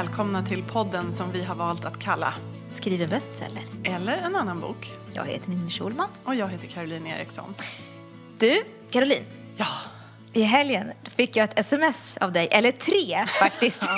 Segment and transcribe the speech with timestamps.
[0.00, 2.34] välkomna till podden som vi har valt att kalla
[2.70, 3.62] Skriver bestseller.
[3.84, 4.92] Eller en annan bok.
[5.12, 6.08] Jag heter Ninni Schulman.
[6.24, 7.54] Och jag heter Caroline Eriksson.
[8.38, 9.24] Du, Caroline.
[9.56, 9.66] Ja.
[10.32, 13.82] I helgen fick jag ett sms av dig, eller tre faktiskt,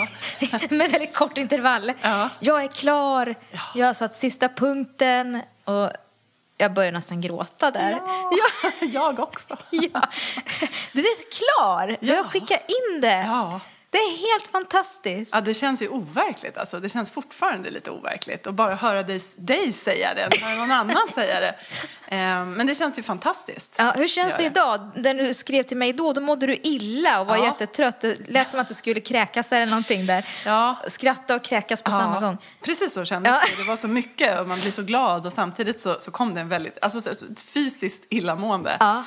[0.71, 1.93] med väldigt kort intervall.
[2.03, 2.29] Ja.
[2.41, 3.61] Jag är klar, Ja.
[3.75, 5.91] jag har satt sista punkten och
[6.57, 7.91] jag börjar nästan gråta där.
[8.31, 9.57] Ja, jag också.
[9.71, 10.03] Ja.
[10.93, 13.25] Du är klar, du har skickat in det.
[13.27, 13.61] Ja.
[13.93, 15.33] Det är helt fantastiskt.
[15.35, 16.59] Ja, det känns ju overkligt.
[16.59, 16.81] Alltså.
[16.81, 18.47] Det känns fortfarande lite overkligt.
[18.47, 21.55] att bara höra dig, dig säga det, höra någon annan säga det.
[22.07, 23.77] Eh, men det känns ju fantastiskt.
[23.79, 24.91] Ja, hur känns det idag?
[24.97, 27.45] När du skrev till mig då, då mådde du illa och var Ja.
[27.45, 28.01] jättetrött.
[28.01, 30.29] Det lät som att du skulle kräkas eller någonting där.
[30.45, 30.77] Ja.
[30.89, 32.39] Skratta och kräkas på samma gång.
[32.65, 33.41] Precis så kändes Ja.
[33.57, 33.63] det.
[33.63, 36.41] Det var så mycket och man blir så glad och samtidigt så, så kom det
[36.41, 38.77] en väldigt, alltså fysiskt illamående.
[38.81, 39.05] Ja.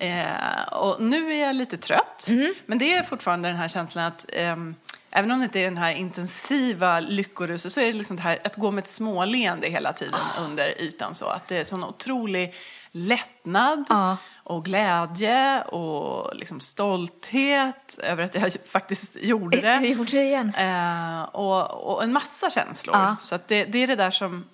[0.00, 2.54] Eh, och nu är jag lite trött, Mm.
[2.66, 4.74] men det är fortfarande den här känslan att ehm,
[5.10, 8.38] Även om det inte är den här intensiva lyckoruset så är det liksom det här
[8.44, 10.44] att gå med ett småleende hela tiden Ah.
[10.44, 11.26] under ytan så.
[11.26, 12.54] Att det är sån otrolig
[12.92, 14.16] lättnad Ja.
[14.44, 19.78] och glädje och liksom stolthet över att jag faktiskt gjorde det.
[19.78, 20.52] Du gjorde det igen.
[20.58, 22.96] Eh, och, och en massa känslor.
[22.96, 23.16] Ja.
[23.20, 24.44] Så att det, det är det där som...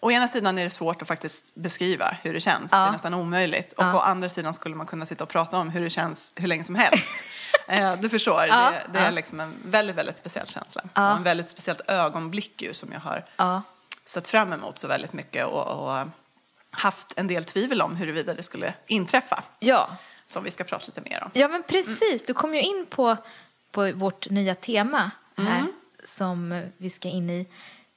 [0.00, 2.72] Å ena sidan är det svårt att faktiskt beskriva hur det känns.
[2.72, 2.78] Ja.
[2.78, 3.72] Det är nästan omöjligt.
[3.72, 3.94] Och Ja.
[3.96, 6.64] å andra sidan skulle man kunna sitta och prata om hur det känns hur länge
[6.64, 7.04] som helst.
[7.68, 8.70] eh, du förstår, Ja.
[8.70, 10.82] det, det är liksom en väldigt, väldigt speciell känsla.
[10.94, 11.10] Ja.
[11.10, 13.62] Och en väldigt speciellt ögonblick ju, som jag har Ja.
[14.04, 15.46] sett fram emot så väldigt mycket.
[15.46, 16.06] Och, och
[16.70, 19.42] haft en del tvivel om huruvida det skulle inträffa.
[19.58, 19.88] Ja.
[20.26, 21.30] Som vi ska prata lite mer om.
[21.34, 22.24] ja, men precis.
[22.24, 23.16] Du kom ju in på,
[23.70, 25.72] på vårt nya tema här Mm.
[26.04, 27.46] som vi ska in i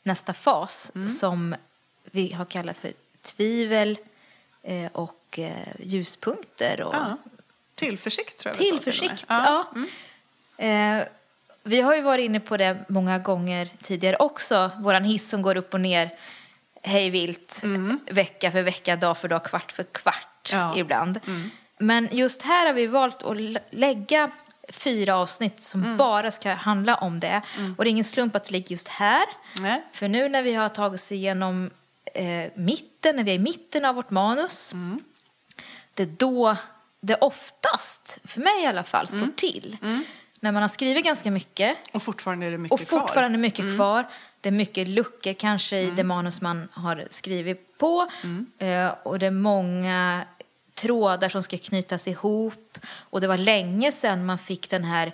[0.04, 1.08] nästa fas Mm.
[1.08, 1.56] som
[2.12, 3.98] vi har kallat för tvivel
[4.64, 7.18] eh, och eh, ljuspunkter och Ja.
[7.76, 8.58] Tillförsikt tror jag.
[8.68, 9.66] Tillförsikt, ja.
[10.58, 11.04] Eh,
[11.64, 14.72] vi har ju varit inne på det många gånger tidigare också.
[14.80, 16.10] Våran hiss som går upp och ner
[16.84, 17.62] hej vilt,
[18.12, 20.74] vecka för vecka, dag för dag, kvart för kvart Ja.
[20.78, 21.20] ibland.
[21.78, 24.32] Men just här har vi valt att lä- lägga
[24.70, 27.42] fyra avsnitt som bara ska handla om det.
[27.78, 29.26] Och det är ingen slump att det ligger just här.
[29.62, 29.84] Nej.
[29.92, 31.70] För nu när vi har tagit oss igenom
[32.14, 34.74] eh, mitten, när vi är i mitten av vårt manus,
[35.94, 36.56] det är då
[37.02, 39.78] det oftast, för mig i alla fall, slår till.
[40.40, 43.42] När man har skrivit ganska mycket Och fortfarande är det mycket och fortfarande kvar.
[43.42, 44.08] mycket kvar.
[44.42, 48.10] Det är mycket luckor kanske i det manus man har skrivit på.
[48.58, 50.26] Eh, och det är många
[50.74, 52.78] trådar som ska knytas ihop.
[52.92, 55.12] Och det var länge sedan man fick den här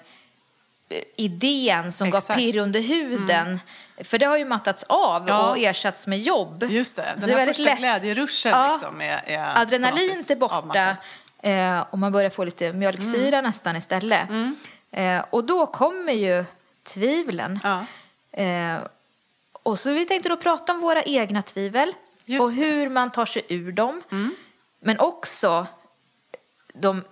[1.15, 2.39] idén som gav Exakt.
[2.39, 3.59] pirr under huden.
[4.03, 5.49] För det har ju mattats av Ja.
[5.49, 6.63] och ersatts med jobb.
[6.69, 7.77] Just det, Så den är här första lätt.
[7.77, 8.73] glädjeruschen Ja.
[8.73, 10.97] liksom är, är Adrenalin är borta avmattat.
[11.41, 13.43] eh, och man börjar få lite mjölksyra Mm.
[13.43, 14.29] nästan istället.
[14.91, 16.45] Eh, och då kommer ju
[16.83, 17.59] tvivlen.
[17.63, 17.85] Ja.
[18.43, 18.77] Eh,
[19.63, 21.93] och så vi tänkte då prata om våra egna tvivel
[22.25, 22.57] Just och det.
[22.65, 22.77] Mm.
[22.79, 24.01] hur man tar sig ur dem.
[24.79, 25.67] Men också
[26.73, 27.03] de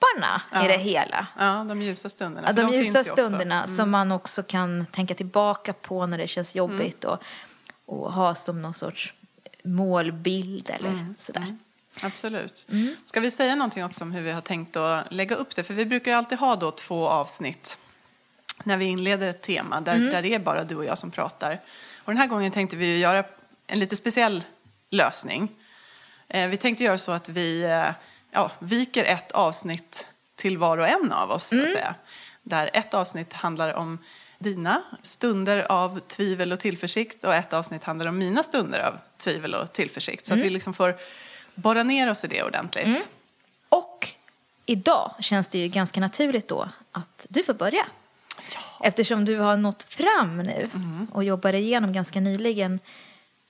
[0.00, 0.64] topparna Ja.
[0.64, 1.26] i det hela.
[1.38, 2.48] Ja, de ljusa stunderna.
[2.48, 3.68] Ja, de finns ljusa stunderna Mm.
[3.68, 7.16] som man också kan tänka tillbaka på när det känns jobbigt Mm.
[7.86, 9.14] och, och ha som någon sorts
[9.64, 11.14] målbild eller Mm.
[11.18, 11.56] sådär.
[12.02, 12.66] Absolut.
[12.70, 12.96] Mm.
[13.04, 15.62] Ska vi säga någonting också om hur vi har tänkt att lägga upp det?
[15.62, 17.78] För vi brukar ju alltid ha då två avsnitt
[18.64, 20.10] när vi inleder ett tema där, Mm.
[20.10, 21.60] där det är bara du och jag som pratar.
[22.04, 23.24] Och den här gången tänkte vi ju göra
[23.66, 24.44] en lite speciell
[24.90, 25.48] lösning.
[26.28, 27.90] Eh, vi tänkte göra så att vi eh,
[28.30, 31.64] ja, viker ett avsnitt till var och en av oss, Mm.
[31.64, 31.94] så att säga.
[32.42, 33.98] Där ett avsnitt handlar om
[34.38, 39.54] dina stunder av tvivel och tillförsikt och ett avsnitt handlar om mina stunder av tvivel
[39.54, 40.26] och tillförsikt.
[40.26, 40.96] Så att vi liksom får
[41.54, 43.08] borra ner oss i det ordentligt.
[43.68, 44.08] Och
[44.66, 47.86] idag känns det ju ganska naturligt då att du får börja.
[48.80, 50.70] Eftersom du har nått fram nu
[51.12, 52.80] och jobbar igenom ganska nyligen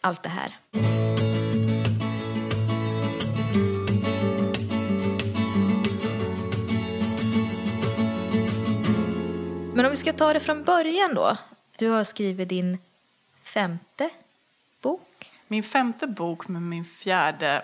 [0.00, 0.58] allt det här.
[9.90, 11.36] Om vi ska ta det från början då.
[11.76, 12.78] Du har skrivit din
[13.42, 14.10] femte
[14.80, 15.32] bok.
[15.48, 17.62] Min femte bok med min fjärde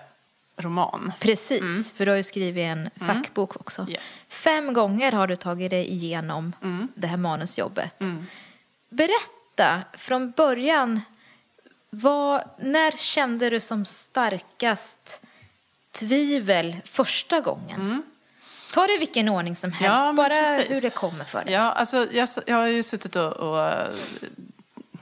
[0.56, 1.12] roman.
[1.20, 3.86] Precis, för du har ju skrivit en fackbok också.
[3.88, 4.22] Yes.
[4.28, 6.52] Fem gånger har du tagit dig igenom
[6.94, 7.96] det här manusjobbet.
[8.88, 11.00] Berätta från början,
[11.90, 15.20] vad, när kände du som starkast
[15.92, 18.02] tvivel första gången?
[18.74, 20.70] Ta det i vilken ordning som helst, Ja, bara precis.
[20.76, 21.52] hur det kommer för dig.
[21.54, 23.72] Ja, alltså, jag, jag har ju suttit och, och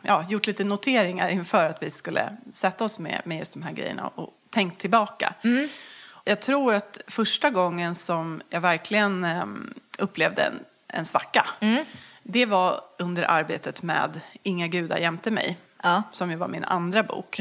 [0.03, 3.73] ja, gjort lite noteringar inför att vi skulle sätta oss med, med just de här
[3.73, 5.35] grejerna och tänkt tillbaka.
[6.25, 10.59] Jag tror att första gången som jag verkligen em, upplevde en,
[10.89, 11.47] en svacka
[12.23, 16.03] Det var under arbetet med Inga gudar jämte mig, Ja.
[16.13, 17.41] som ju var min andra bok.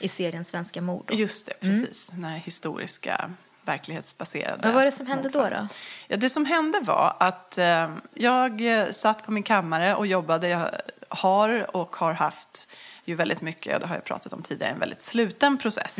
[0.00, 1.04] I serien Svenska mord.
[1.06, 1.14] då.
[1.18, 2.08] Just det, precis.
[2.10, 3.30] Den här historiska,
[3.66, 4.60] verklighetsbaserade.
[4.62, 5.42] Vad var det som hände då?
[5.42, 5.68] då?
[6.08, 10.48] Ja, det som hände var att eh, jag eh, satt på min kammare och jobbade.
[10.48, 10.70] Jag
[11.08, 12.68] har och har haft
[13.04, 15.98] ju väldigt mycket, och det har jag pratat om tidigare, en väldigt sluten process.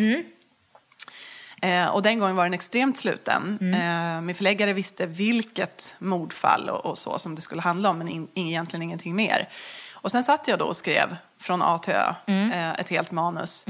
[1.63, 3.59] Eh, och den gången var den extremt sluten.
[3.75, 8.09] Eh, min förläggare visste vilket mordfall och, och så som det skulle handla om, men
[8.09, 9.49] in, egentligen ingenting mer.
[9.93, 13.67] Och sen satt jag då och skrev från A till Ö, eh, ett helt manus.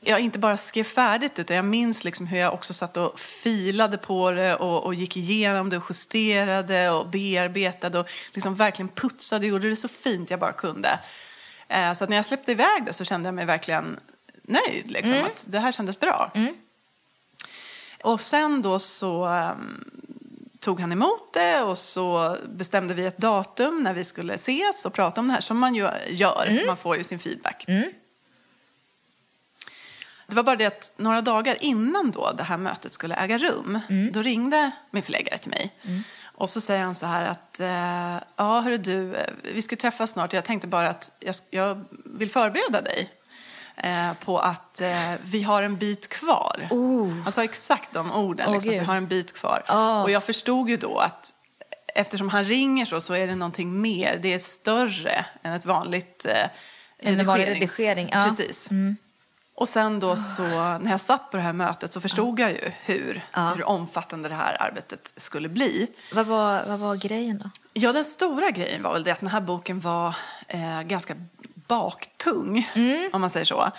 [0.00, 3.98] Jag inte bara skrev färdigt, utan jag minns liksom hur jag också satt och filade
[3.98, 9.46] på det och, och gick igenom det och justerade och bearbetade och liksom verkligen putsade
[9.46, 10.98] och gjorde det så fint jag bara kunde.
[11.68, 14.00] Eh, så att när jag släppte iväg det så kände jag mig verkligen
[14.42, 14.90] nöjd.
[14.90, 16.30] Liksom, att det här kändes bra.
[18.04, 19.84] Och sen då så ehm,
[20.60, 24.92] tog han emot det och så bestämde vi ett datum när vi skulle ses och
[24.92, 26.46] prata om det här som man ju gör.
[26.66, 27.64] Man får ju sin feedback.
[30.28, 33.80] Det var bara det att några dagar innan då det här mötet skulle äga rum,
[34.12, 35.72] då ringde min förläggare till mig.
[36.24, 40.10] Och så säger han så här att, eh, ja hörru du, eh, vi ska träffas
[40.10, 40.32] snart.
[40.32, 43.10] Jag tänkte bara att jag, jag vill förbereda dig
[43.76, 46.66] eh, på att eh, vi har en bit kvar.
[47.22, 49.62] Han sa exakt de orden, Åh, liksom, att vi har en bit kvar.
[49.66, 50.02] Ja.
[50.02, 51.34] Och jag förstod ju då att
[51.94, 54.18] eftersom han ringer så, så är det någonting mer.
[54.22, 56.48] Det är större än ett vanligt eh,
[57.02, 58.36] Än en vanlig redigerings- redigering, ja.
[58.70, 58.96] Mm.
[59.60, 60.42] Och sen då så,
[60.78, 63.52] när jag satt på det här mötet så förstod jag ju hur, Ja.
[63.56, 65.86] hur omfattande det här arbetet skulle bli.
[66.12, 67.50] Vad var, vad var grejen då?
[67.72, 70.14] Ja, den stora grejen var väl det att den här boken var
[70.48, 71.14] eh, ganska
[71.68, 73.10] baktung, Mm.
[73.12, 73.70] om man säger så.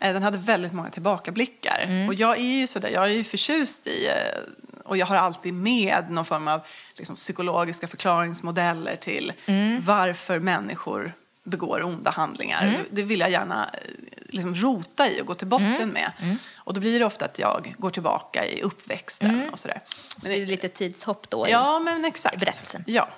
[0.00, 1.80] Eh, den hade väldigt många tillbakablickar.
[1.84, 2.08] Mm.
[2.08, 4.40] Och jag är ju sådär, jag är ju förtjust i, eh,
[4.84, 6.60] och jag har alltid med någon form av
[6.94, 9.80] liksom, psykologiska förklaringsmodeller till Mm.
[9.84, 11.12] varför människor
[11.48, 12.84] begår onda handlingar.
[12.90, 13.80] Det vill jag gärna eh,
[14.28, 15.88] liksom, rota i och gå till botten Mm.
[15.88, 16.12] med.
[16.56, 19.48] Och då blir det ofta att jag går tillbaka i uppväxten Mm.
[19.50, 19.80] och sådär.
[20.08, 21.46] Så det är lite tidshopp då?
[21.46, 22.34] i- Ja, men exakt.
[22.34, 22.84] i berättelsen.
[22.86, 23.08] Ja.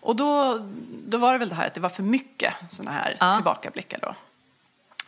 [0.00, 0.58] Och då,
[1.08, 3.34] då var det väl det här att det var för mycket såna här Ja.
[3.34, 4.14] tillbakablickar då,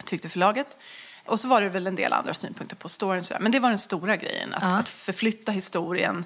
[0.05, 0.79] tyckte förlaget.
[1.25, 3.23] Och så var det väl en del andra synpunkter på storyn.
[3.41, 4.77] Men det var den stora grejen, att, Ja.
[4.79, 6.25] att förflytta historien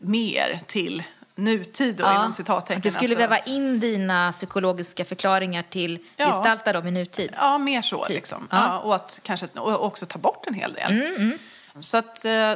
[0.00, 1.02] mer till
[1.38, 2.76] nutid då, inom citattecken.
[2.76, 3.20] Att du skulle alltså.
[3.28, 6.26] väva in dina psykologiska förklaringar till Ja.
[6.26, 7.32] gestalta dem i nutid.
[7.36, 8.14] Ja, mer så Typ.
[8.14, 8.48] liksom.
[8.50, 8.56] Ja.
[8.58, 8.78] Mm, Ja.
[8.78, 11.32] och att kanske och också ta bort en hel del.
[11.80, 12.54] Så att eh,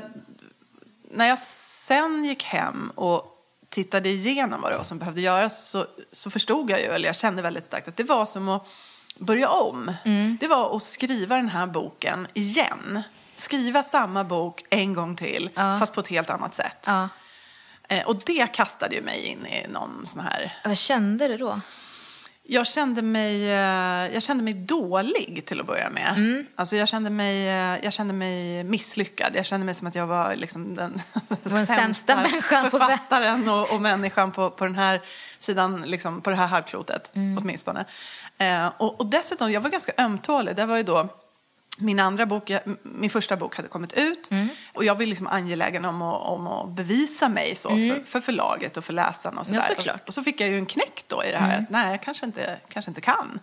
[1.10, 3.28] när jag sen gick hem och
[3.68, 7.16] tittade igenom vad det var som behövde göras så, så förstod jag ju, eller jag
[7.16, 8.66] kände väldigt starkt att det var som att
[9.18, 9.92] börja om.
[10.04, 10.36] Mm.
[10.40, 13.02] Det var att skriva den här boken igen.
[13.36, 15.78] Skriva samma bok en gång till, Ja.
[15.78, 16.86] fast på ett helt annat sätt.
[17.88, 21.60] Eh, och det kastade ju mig in i någon sån här Vad kände du då?
[22.44, 26.12] jag kände, mig, eh, jag kände mig dålig till att börja med.
[26.16, 26.46] Mm.
[26.56, 29.32] Alltså jag, kände mig, eh, jag kände mig misslyckad.
[29.36, 31.02] Jag kände mig som att jag var liksom den,
[31.42, 35.02] den sämsta människan på författaren och, och människan på, på den här
[35.38, 37.38] sidan, liksom, på det här halvklotet Mm.
[37.38, 37.84] åtminstone.
[38.38, 40.56] Eh, och, och dessutom, jag var ganska ömtålig.
[40.56, 41.08] Det var ju då
[41.78, 42.50] min andra bok,
[42.82, 44.48] min första bok hade kommit ut Mm.
[44.74, 48.76] och jag var liksom angelägen om att, om att bevisa mig så för, för förlaget
[48.76, 49.56] och för läsarna och Mm.
[49.56, 49.74] Ja, sådär.
[49.76, 49.94] såklart.
[49.96, 50.04] Mm.
[50.06, 52.26] Och så fick jag ju en knäck då i det här att nej, jag kanske
[52.26, 53.40] inte, kanske inte kan.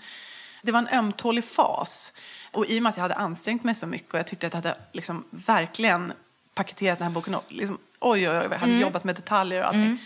[0.61, 2.13] Det var en ömtålig fas.
[2.51, 4.53] Och i och med att jag hade ansträngt mig så mycket och jag tyckte att
[4.53, 6.13] jag hade liksom verkligen
[6.53, 8.79] paketerat den här boken och liksom, oj, oj, oj, jag hade Mm.
[8.81, 9.97] jobbat med detaljer och allting.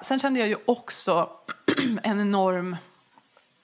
[0.00, 1.30] Sen kände jag ju också
[2.02, 2.76] en enorm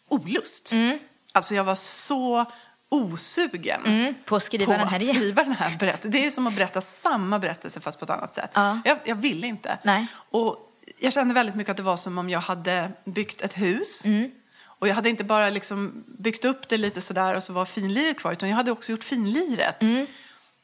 [0.09, 0.73] olust.
[0.73, 0.99] Mm.
[1.33, 2.45] Alltså jag var så
[2.93, 6.11] osugen Mm, på att skriva på den här att skriva den här berättelsen.
[6.11, 8.51] Det är som att berätta samma berättelse fast på ett annat sätt.
[8.55, 8.81] Ja.
[8.85, 9.79] Jag, jag ville inte.
[9.85, 10.07] Nej.
[10.31, 10.57] Och
[10.99, 14.05] jag kände väldigt mycket att det var som om jag hade byggt ett hus.
[14.05, 14.31] Mm.
[14.63, 18.19] Och jag hade inte bara liksom byggt upp det lite sådär och så var finliret
[18.19, 19.83] kvar utan jag hade också gjort finliret.
[19.83, 20.07] Mm.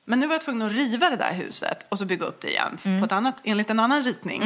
[0.04, 2.48] Men nu var jag tvungen att riva det där huset och så bygga upp det
[2.50, 3.00] igen Mm.
[3.00, 4.42] på ett annat, enligt en annan ritning.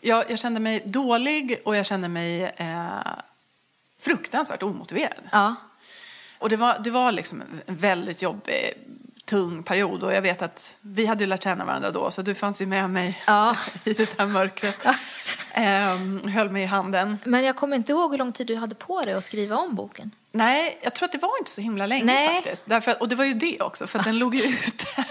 [0.00, 2.88] Jag, jag kände mig dålig och jag kände mig eh,
[4.00, 5.28] fruktansvärt omotiverad.
[5.32, 5.54] Ja.
[6.38, 8.74] Och det var, det var liksom en väldigt jobbig,
[9.24, 10.02] tung period.
[10.02, 12.90] Och jag vet att vi hade lärt känna varandra då, så du fanns ju med
[12.90, 13.56] mig Ja.
[13.84, 14.86] i det här mörkret.
[15.52, 17.18] Ehm, höll mig i handen.
[17.24, 19.74] Men jag kommer inte ihåg hur lång tid du hade på dig att skriva om
[19.74, 20.10] boken.
[20.32, 22.34] Nej, jag tror att det var inte så himla länge Nej.
[22.34, 22.66] faktiskt.
[22.66, 24.84] Därför, och det var ju det också, för den låg ju ute.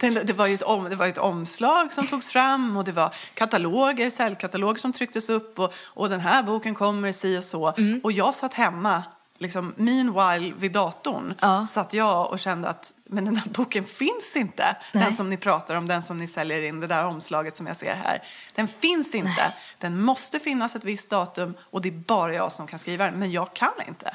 [0.00, 2.92] Den, det, var ju ett om, det var ett omslag som togs fram och det
[2.92, 7.74] var kataloger, säljkataloger som trycktes upp och, och den här boken kommer si och så.
[8.02, 9.02] Och jag satt hemma
[9.38, 11.66] liksom, meanwhile vid datorn Ja.
[11.66, 14.76] satt jag och kände att men den här boken finns inte.
[14.92, 15.04] Nej.
[15.04, 17.76] Den som ni pratar om, den som ni säljer in, det där omslaget som jag
[17.76, 18.22] ser här.
[18.54, 19.52] Den finns inte.
[19.78, 23.14] Den måste finnas ett visst datum och det är bara jag som kan skriva den.
[23.14, 24.14] Men jag kan inte.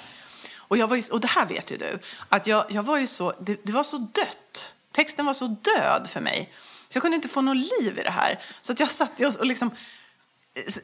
[0.57, 1.99] Och, jag var ju, och det här vet ju du,
[2.29, 4.73] att jag, jag var ju så, det, det var så dött.
[4.91, 6.53] Texten var så död för mig.
[6.89, 8.39] Så jag kunde inte få något liv i det här.
[8.61, 9.71] Så att jag satt och, och liksom,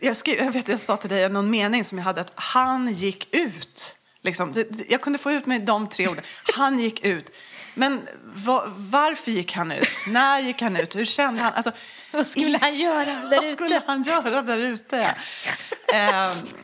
[0.02, 2.94] jag, skrev, jag vet jag sa till dig någon mening som jag hade att han
[2.94, 3.96] gick ut.
[4.26, 4.54] Liksom,
[4.90, 6.24] jag kunde få ut med de tre orden.
[6.56, 7.32] Han gick ut.
[7.74, 9.88] Men va, varför gick han ut?
[10.08, 10.96] När gick han ut?
[10.96, 11.54] Hur kände han?
[11.54, 11.72] Alltså,
[12.12, 13.82] Vad skulle han göra där vad skulle ute?
[13.88, 15.16] han göra där ute?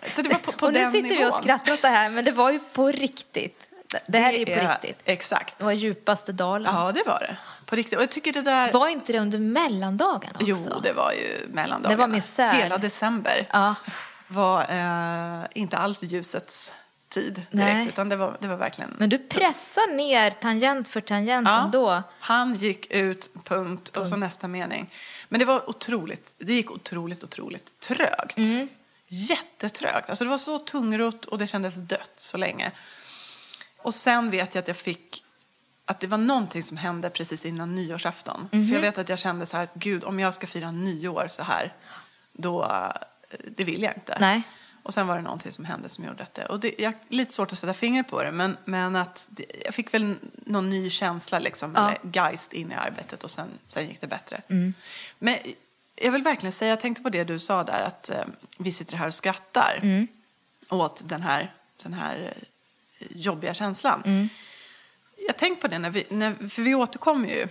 [0.08, 1.42] Så det var på, på Och nu sitter vi och nivån.
[1.42, 3.68] skrattar åt det här, men det var ju på riktigt.
[4.08, 5.00] Det här är ju på riktigt.
[5.06, 5.58] Exakt.
[5.58, 6.76] Det var djupaste dalen.
[6.76, 7.38] Ja, det var det.
[7.66, 7.98] På riktigt.
[7.98, 8.72] Och jag tycker det där...
[8.72, 10.46] Var inte det under mellandagarna också?
[10.48, 11.90] Jo, det var ju mellandagarna.
[11.90, 12.54] Det var misär.
[12.54, 13.76] Hela december Ja.
[14.28, 16.74] var eh, inte alls ljusets
[17.12, 17.50] tid direkt.
[17.52, 17.88] Nej.
[17.88, 18.96] Utan det var, det var verkligen...
[19.00, 22.04] Men du pressar ner tangent för tangent ändå.
[22.20, 24.94] han gick ut, punkt, och så nästa mening.
[25.30, 28.38] Men det var otroligt, det gick otroligt, otroligt trögt.
[28.38, 28.68] Mm.
[29.08, 30.10] Jättetrögt.
[30.10, 32.72] Alltså det var så tungrot och det kändes dött så länge.
[33.78, 35.24] Och sen vet jag att jag fick
[35.86, 38.50] att det var någonting som hände precis innan nyårsafton.
[38.52, 38.68] Mhm.
[38.68, 41.28] För jag vet att jag kände så här att gud, om jag ska fira nyår
[41.30, 41.74] så här,
[42.34, 44.18] då, eh, det vill jag inte.
[44.20, 44.42] Nej.
[44.84, 47.34] Och sen var det någonting som hände som gjorde att det, och det jag, lite
[47.34, 50.90] svårt att sätta fingret på det, men, men att det, jag fick väl någon ny
[50.90, 51.90] känsla liksom, Ja.
[51.90, 54.42] eller geist in i arbetet och sen, sen gick det bättre.
[54.50, 54.74] Mm.
[55.20, 55.38] Men
[55.96, 58.26] jag vill verkligen säga, jag tänkte på det du sa där, att eh,
[58.58, 60.08] vi sitter här och skrattar Mm.
[60.70, 62.34] åt den här, den här
[63.00, 64.02] eh, jobbiga känslan.
[64.06, 64.30] Mm.
[65.28, 67.48] Jag tänkte på det, när vi, när, för vi återkommer ju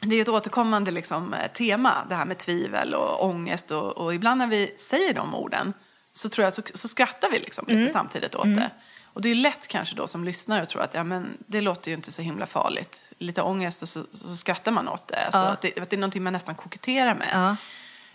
[0.00, 3.70] det är ett återkommande liksom, eh, tema, det här med tvivel och ångest.
[3.70, 5.72] Och, och ibland när vi säger de orden
[6.16, 8.70] så, tror jag, så, så skrattar vi liksom lite samtidigt åt det.
[9.04, 11.90] Och det är lätt kanske då som lyssnare att tro att ja, men det låter
[11.90, 13.12] ju inte så himla farligt.
[13.18, 15.24] Lite ångest och så, så skrattar man åt det.
[15.24, 15.44] Alltså, Ja.
[15.46, 17.28] att, det att det är någonting man nästan koketterar med.
[17.32, 17.56] Ja.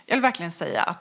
[0.06, 0.98] Jag vill verkligen säga att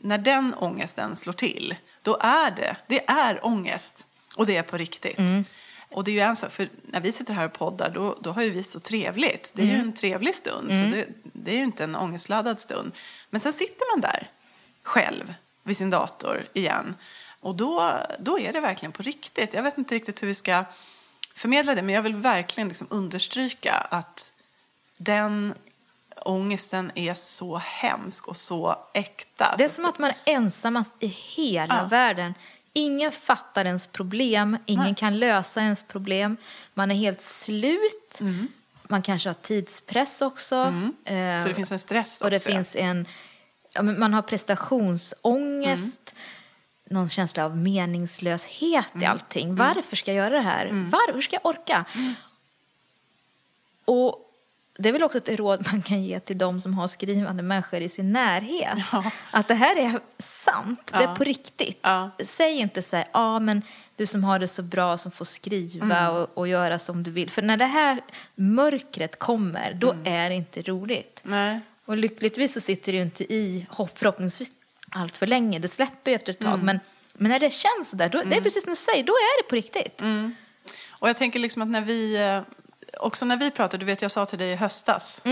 [0.00, 4.04] när den ångesten slår till, då är det, det är ångest.
[4.36, 5.18] Och det är på riktigt.
[5.90, 8.30] Och det är ju en sak, för när vi sitter här och poddar, då, då
[8.32, 9.50] har ju vi så trevligt.
[9.54, 12.92] Det är ju en trevlig stund, så det, det är ju inte en ångestladdad stund.
[13.30, 14.28] Men sen sitter man där
[14.82, 15.34] själv
[15.64, 16.94] vid sin dator igen.
[17.40, 19.54] Och då, då är det verkligen på riktigt.
[19.54, 20.64] Jag vet inte riktigt hur vi ska
[21.34, 24.32] förmedla det, men jag vill verkligen liksom understryka att
[24.96, 25.54] den
[26.16, 29.54] ångesten är så hemsk och så äkta.
[29.58, 31.84] Det är som att man är ensammast i hela Ja.
[31.84, 32.34] världen.
[32.72, 34.94] Ingen fattar ens problem, ingen Nej.
[34.94, 36.36] kan lösa ens problem.
[36.74, 38.20] Man är helt slut.
[38.88, 40.56] Man kanske har tidspress också.
[41.04, 41.42] Eh, Mm.
[41.42, 43.06] Så det finns en stress Och det också, finns en...
[43.74, 46.14] Ja, men man har prestationsångest.
[46.90, 49.02] Någon känsla av meningslöshet Mm.
[49.02, 49.56] i allting.
[49.56, 50.66] Varför ska jag göra det här?
[50.90, 51.84] Var, hur ska jag orka?
[51.94, 52.14] Mm.
[53.84, 54.20] Och
[54.78, 57.80] det är väl också ett råd man kan ge till de som har skrivande människor
[57.80, 58.78] i sin närhet.
[58.92, 59.10] Ja.
[59.30, 61.14] Att det här är sant, det är Ja.
[61.14, 61.78] på riktigt.
[61.82, 62.10] Ja.
[62.24, 63.62] Säg inte så här, ja men
[63.96, 66.14] du som har det så bra som får skriva Mm.
[66.16, 67.30] och, och göra som du vill.
[67.30, 68.00] För när det här
[68.34, 70.06] mörkret kommer, då Mm.
[70.14, 71.20] är det inte roligt.
[71.24, 71.60] Nej.
[71.84, 74.50] Och lyckligtvis så sitter det ju inte i, hopp, förhoppningsvis,
[74.90, 75.58] allt för länge.
[75.58, 76.54] Det släpper ju efter ett tag.
[76.54, 76.66] Mm.
[76.66, 76.80] Men,
[77.14, 79.48] men när det känns där, då, det är precis som du säger, då är det
[79.48, 80.00] på riktigt.
[80.00, 80.34] Mm.
[80.90, 82.40] Och jag tänker liksom att när vi, eh,
[83.00, 85.22] också när vi pratar, du vet jag sa till dig i höstas,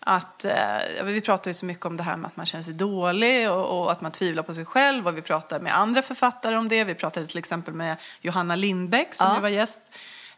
[0.00, 2.74] att eh, vi pratar ju så mycket om det här med att man känner sig
[2.74, 6.56] dålig och, och att man tvivlar på sig själv och vi pratar med andra författare
[6.56, 6.84] om det.
[6.84, 9.40] Vi pratade till exempel med Johanna Lindbäck som Ja.
[9.40, 9.82] var gäst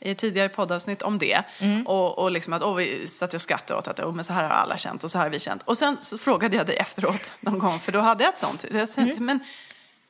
[0.00, 1.42] i tidigare poddavsnitt om det.
[1.86, 4.42] Och, och liksom att åh, vi satt och skrattade åt att oh, men så här
[4.42, 5.62] har alla känt och så här har vi känt.
[5.64, 8.64] Och sen så frågade jag dig efteråt någon gång, för då hade jag ett sånt.
[8.70, 9.40] Jag tänkte, men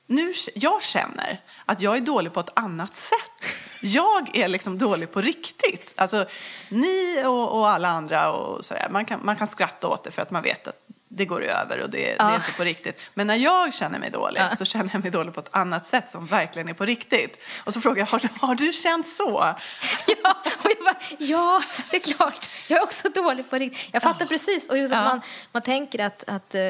[0.07, 3.53] nu, jag känner att jag är dålig på ett annat sätt.
[3.83, 5.95] Jag är liksom dålig på riktigt.
[5.97, 6.27] Alltså,
[6.69, 10.11] ni och, och alla andra, och så där, man, kan, man kan skratta åt det
[10.11, 12.35] för att man vet att det går över och det, det är Ja.
[12.35, 13.01] inte på riktigt.
[13.15, 16.11] Men när jag känner mig dålig så känner jag mig dålig på ett annat sätt
[16.11, 17.43] som verkligen är på riktigt.
[17.65, 19.33] Och så frågar jag, har du, har du känt så?
[20.23, 22.51] Ja, och jag bara, ja, det är klart.
[22.69, 23.89] Jag är också dålig på riktigt.
[23.93, 24.69] Jag fattar precis.
[24.69, 25.05] Och just att Ja.
[25.09, 25.21] man,
[25.53, 26.63] man tänker att, att, eh,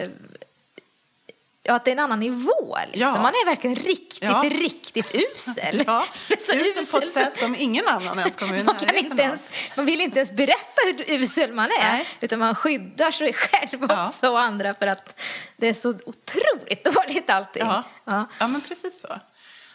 [1.67, 2.79] ja, att det är en annan nivå.
[2.87, 3.01] Liksom.
[3.01, 3.13] Ja.
[3.23, 4.43] Man är verkligen riktigt, Ja.
[4.51, 5.83] riktigt usel.
[5.87, 6.05] Ja,
[6.47, 9.23] så usel på ett usel sätt som ingen annan ens kommer i man, kan inte
[9.23, 11.93] ens, man vill inte ens berätta hur usel man är.
[11.93, 12.07] Nej.
[12.21, 14.07] Utan man skyddar sig själv Ja.
[14.07, 15.21] också och andra för att
[15.57, 17.63] det är så otroligt dåligt allting.
[17.67, 18.27] Ja, Ja.
[18.39, 18.49] ja.
[18.49, 19.09] men precis så.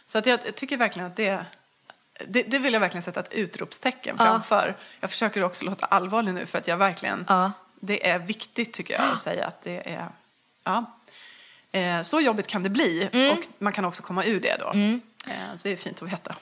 [0.05, 1.45] Så att jag tycker verkligen att det,
[2.27, 4.25] det, det vill jag verkligen sätta ett utropstecken Ja.
[4.25, 4.75] framför.
[4.99, 7.51] Jag försöker också låta allvarlig nu för att jag verkligen, Ja.
[7.79, 10.05] det är viktigt tycker jag att säga att det är,
[10.63, 10.85] ja.
[11.71, 13.31] Eh, så jobbigt kan det bli Mm.
[13.37, 14.69] och man kan också komma ur det då.
[15.31, 16.35] Eh, så det är fint att veta.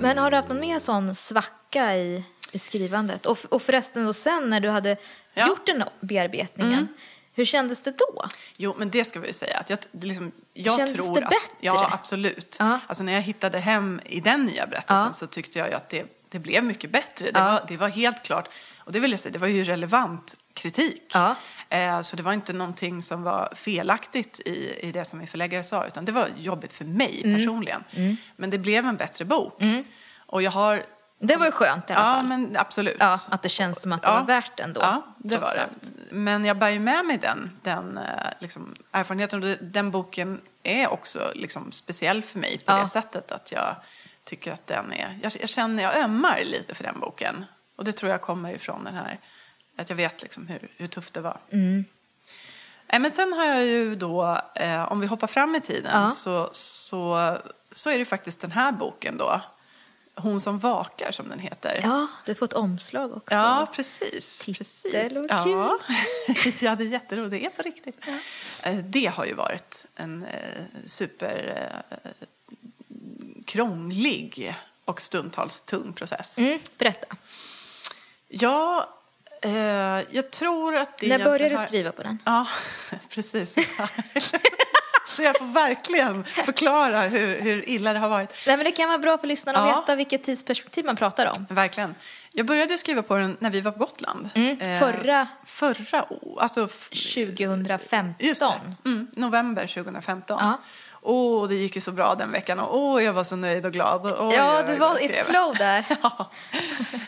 [0.00, 3.26] Men har du haft någon mer sån svacka i, i skrivandet?
[3.26, 4.96] Och, och förresten då sen när du hade
[5.36, 5.42] Ja.
[5.42, 5.48] Mm.
[5.48, 6.88] gjort den bearbetningen,
[7.34, 8.24] hur kändes det då?
[8.56, 9.58] Jo, men det ska vi ju säga.
[9.58, 11.52] Att jag, det liksom, jag Kändes tror det att, bättre?
[11.60, 12.56] Ja, absolut.
[12.60, 12.78] Ja.
[12.86, 15.12] Alltså, när jag hittade hem i den nya berättelsen Ja.
[15.12, 17.24] så tyckte jag ju att det, det blev mycket bättre.
[17.26, 17.44] Det, Ja.
[17.44, 18.48] var, det var helt klart,
[18.78, 21.14] och det vill jag säga, det var ju relevant kritik.
[21.68, 25.62] Eh, så det var inte någonting som var felaktigt i, i det som min förläggare
[25.62, 27.36] sa, utan det var jobbigt för mig Mm.
[27.36, 27.84] personligen.
[28.36, 29.60] Men det blev en bättre bok.
[30.26, 30.82] Och jag har...
[31.26, 32.24] Det var ju skönt i alla Ja, fall.
[32.26, 32.96] men absolut.
[33.00, 34.14] Ja, att det känns som att det Ja.
[34.14, 34.80] var värt ändå.
[34.80, 35.68] Ja, det var det.
[36.10, 38.04] Men jag bär ju med mig den, den eh,
[38.38, 39.42] liksom, erfarenheten.
[39.42, 42.76] Och den boken är också liksom, speciell för mig på Ja.
[42.78, 43.76] det sättet att jag
[44.24, 45.18] tycker att den är...
[45.22, 47.44] Jag, jag känner, jag ömmar lite för den boken.
[47.76, 49.18] Och det tror jag kommer ifrån den här...
[49.78, 51.36] Att jag vet liksom hur, hur tufft det var.
[51.50, 51.84] Mm.
[52.86, 56.08] Nej, men sen har jag ju då, eh, om vi hoppar fram i tiden, Ja.
[56.10, 57.36] så, så,
[57.72, 59.40] så är det faktiskt den här boken då.
[60.16, 61.80] Hon som vakar, som den heter.
[61.82, 63.34] Ja, du har fått omslag också.
[63.34, 64.38] Ja, precis.
[64.38, 65.18] Titel precis.
[65.18, 65.78] och ja.
[66.60, 67.30] ja, det är jätteroligt.
[67.30, 67.98] Det är på riktigt.
[68.62, 72.10] Eh, Det har ju varit en eh, super eh,
[73.46, 74.54] krånglig
[74.84, 76.38] och stundtals tung process.
[76.38, 77.16] Mm, berätta.
[78.28, 78.88] Ja,
[79.42, 79.52] eh,
[80.10, 82.18] jag tror att det När började du har- skriva på den?
[82.24, 82.46] Ja,
[83.08, 83.54] precis.
[85.16, 88.34] Så jag får verkligen förklara hur, hur illa det har varit.
[88.46, 89.80] Nej, men det kan vara bra för lyssnarna att Ja.
[89.80, 91.46] veta vilket tidsperspektiv man pratar om.
[91.50, 91.94] Verkligen.
[92.32, 94.30] Jag började skriva på den när vi var på Gotland.
[94.34, 96.42] Mm, Eh, förra- Förra året.
[96.42, 98.14] Alltså, f- 2015.
[98.18, 98.60] Just det.
[98.84, 100.38] Mm, november 2015.
[100.40, 100.58] Ja.
[101.06, 103.72] Åh, det gick ju så bra den veckan och åh, jag var så nöjd och
[103.72, 104.06] glad.
[104.12, 105.84] Och, oj, Ja, det var ett flow där.
[106.02, 106.30] ja.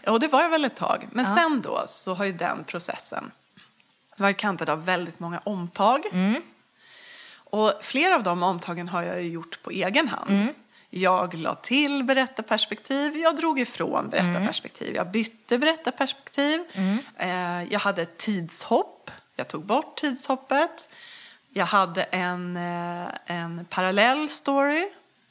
[0.06, 1.08] Och det var jag väl ett tag.
[1.12, 1.36] Men Ja.
[1.36, 3.30] sen då så har ju den processen
[4.16, 6.02] varit kantad av väldigt många omtag.
[6.12, 6.42] Mm.
[7.56, 10.30] Och flera av de omtagen har jag ju gjort på egen hand.
[10.30, 10.54] Mm.
[10.90, 16.60] Jag la till berättarperspektiv, jag drog ifrån berättarperspektiv, jag bytte berättarperspektiv.
[16.72, 16.98] Mm.
[17.16, 20.90] Eh, jag hade ett tidshopp, jag tog bort tidshoppet.
[21.50, 24.88] Jag hade en, eh, en parallell story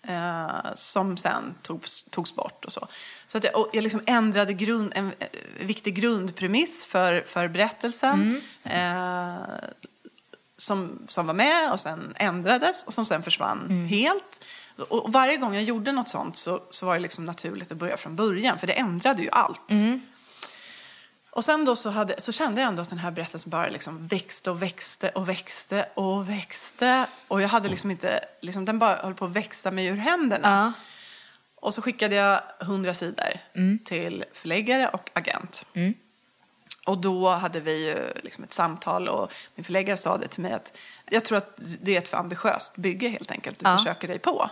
[0.07, 2.87] eh, som sen togs, togs bort och så.
[3.25, 5.13] Så att jag, jag liksom ändrade grund, en
[5.59, 8.41] viktig grundpremiss för, för berättelsen.
[8.63, 9.35] Eh,
[10.57, 14.43] som, som var med och sen ändrades och som sen försvann helt.
[14.89, 17.97] Och, varje gång jag gjorde något sånt så, så var det liksom naturligt att börja
[17.97, 19.61] från början för det ändrade ju allt.
[21.29, 24.07] Och sen då så, hade, så kände jag ändå att den här berättelsen bara liksom
[24.07, 27.05] växte och växte och växte och växte.
[27.27, 30.73] Och jag hade liksom inte, liksom, den bara höll på att växa mig ur händerna.
[30.75, 30.81] Ja.
[31.55, 33.39] Och så skickade jag 100 sidor
[33.85, 35.65] till förläggare och agent.
[36.85, 40.53] Och då hade vi ju liksom ett samtal och min förläggare sa det till mig
[40.53, 40.77] att
[41.09, 43.59] jag tror att det är ett för ambitiöst bygge helt enkelt.
[43.59, 43.77] Du Ja.
[43.77, 44.49] försöker dig på.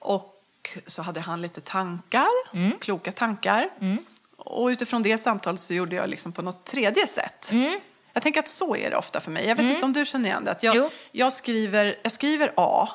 [0.00, 0.30] Och
[0.86, 2.28] så hade han lite tankar,
[2.78, 3.68] kloka tankar.
[4.36, 7.50] Och utifrån det samtalet så gjorde jag liksom på något tredje sätt.
[8.12, 9.46] Jag tänker att så är det ofta för mig.
[9.46, 10.50] Jag vet inte om du känner igen det.
[10.50, 12.88] Att jag, jag, skriver, jag skriver A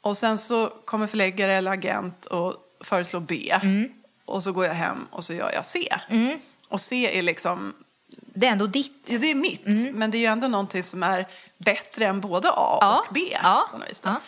[0.00, 3.54] och sen så kommer förläggare eller agent och föreslår B.
[4.24, 5.94] Och så går jag hem och så gör jag C.
[6.70, 7.74] Och C är liksom,
[8.08, 9.02] Det är ändå ditt.
[9.06, 9.94] ja, det är mitt.
[9.94, 11.26] Men det är ju ändå någonting som är
[11.58, 13.04] bättre än både A Ja.
[13.08, 13.20] och B.
[13.42, 13.68] Ja.
[14.04, 14.20] Ja.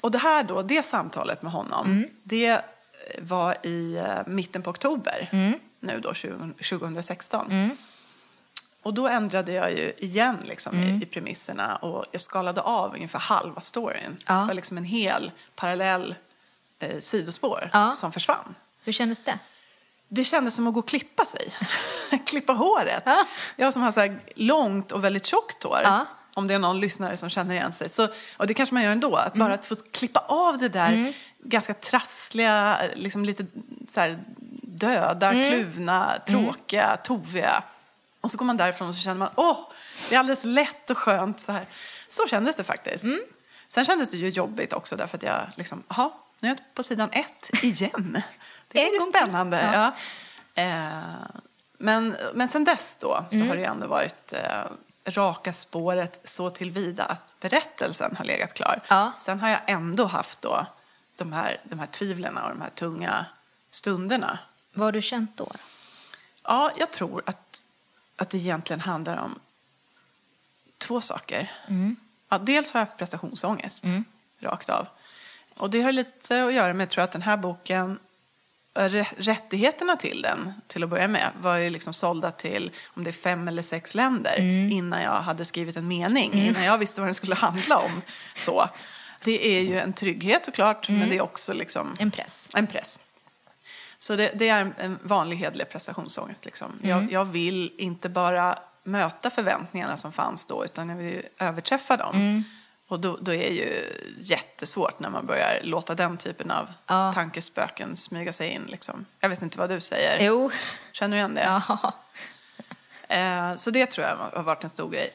[0.00, 2.60] Och det här då, det samtalet med honom, det
[3.18, 5.28] var i eh, mitten på oktober
[5.80, 6.32] nu då, 20,
[6.68, 7.70] 2016.
[8.82, 13.18] Och då ändrade jag ju igen liksom, i, i premisserna och jag skalade av ungefär
[13.18, 14.16] halva storyn.
[14.26, 14.34] Ja.
[14.34, 16.14] Det var liksom en hel parallell
[16.78, 17.94] eh, sidospår Ja.
[17.96, 18.54] som försvann.
[18.84, 19.38] Hur kändes det?
[20.08, 21.54] Det kändes som att gå och klippa sig.
[22.26, 23.02] klippa håret.
[23.06, 23.24] Ja.
[23.56, 25.80] Jag som har så långt och väldigt tjockt hår.
[25.84, 26.06] Ja.
[26.34, 27.88] Om det är någon lyssnare som känner igen sig.
[27.88, 29.16] Så, och det kanske man gör ändå.
[29.16, 29.46] Att Mm.
[29.46, 33.46] bara att få klippa av det där ganska trassliga, liksom lite
[33.88, 34.18] så här
[34.62, 35.48] döda, Mm.
[35.50, 37.62] kluvna, tråkiga, toviga.
[38.20, 39.58] Och så går man därifrån och så känner man, åh,
[40.08, 41.66] det är alldeles lätt och skönt så här.
[42.08, 43.04] Så kändes det faktiskt.
[43.04, 43.20] Mm.
[43.68, 46.82] Sen kändes det ju jobbigt också därför att jag liksom, jaha, nu är jag på
[46.82, 48.22] sidan ett igen.
[48.68, 49.70] Det är spännande.
[49.72, 49.92] Ja.
[50.62, 51.28] Eh,
[51.78, 53.48] men, men sen dess då så Mm.
[53.48, 54.64] har det ju ändå varit eh,
[55.06, 58.80] raka spåret så tillvida att berättelsen har legat klar.
[58.88, 59.12] Ja.
[59.18, 60.66] Sen har jag ändå haft då
[61.16, 63.26] de här, de här tvivlen och de här tunga
[63.70, 64.38] stunderna.
[64.72, 65.52] Vad har du känt då?
[66.44, 67.64] Ja, jag tror att,
[68.16, 69.38] att det egentligen handlar om
[70.78, 71.50] två saker.
[72.28, 73.84] Ja, dels har jag haft prestationsångest
[74.40, 74.86] rakt av.
[75.56, 77.98] Och det har lite att göra med tror jag, att den här boken
[79.16, 83.12] rättigheterna till den, till att börja med, var ju liksom sålda till om det är
[83.12, 84.38] fem eller sex länder
[84.72, 88.02] innan jag hade skrivit en mening, innan jag visste vad den skulle handla om.
[88.36, 88.68] Så.
[89.24, 92.48] Det är ju en trygghet såklart, men det är också liksom En press.
[92.54, 92.98] en press.
[93.98, 96.44] Så det, det är en- vanlig hederlig prestationsångest.
[96.44, 96.72] Liksom.
[96.82, 96.88] Mm.
[96.90, 102.44] Jag, jag vill inte bara möta förväntningarna som fanns då, utan jag vill överträffa dem.
[102.90, 102.94] Mm.
[102.94, 103.84] Och då, då är det ju
[104.20, 107.12] jättesvårt när man börjar låta den typen av Ja.
[107.12, 108.62] tankespöken smyga sig in.
[108.68, 109.04] Liksom.
[109.20, 110.26] Jag vet inte vad du säger.
[110.26, 110.50] Jo.
[110.92, 111.60] Känner du igen det?
[111.68, 111.92] Ja.
[113.10, 115.10] Eh, så det tror jag har varit en stor grej.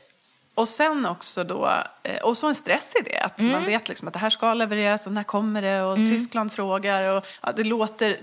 [0.56, 1.70] Och sen också då,
[2.04, 3.52] eh, och så en stress i det, att Mm.
[3.52, 7.16] man vet liksom att det här ska levereras och när kommer det och Tyskland frågar
[7.18, 8.18] och ja, det låter,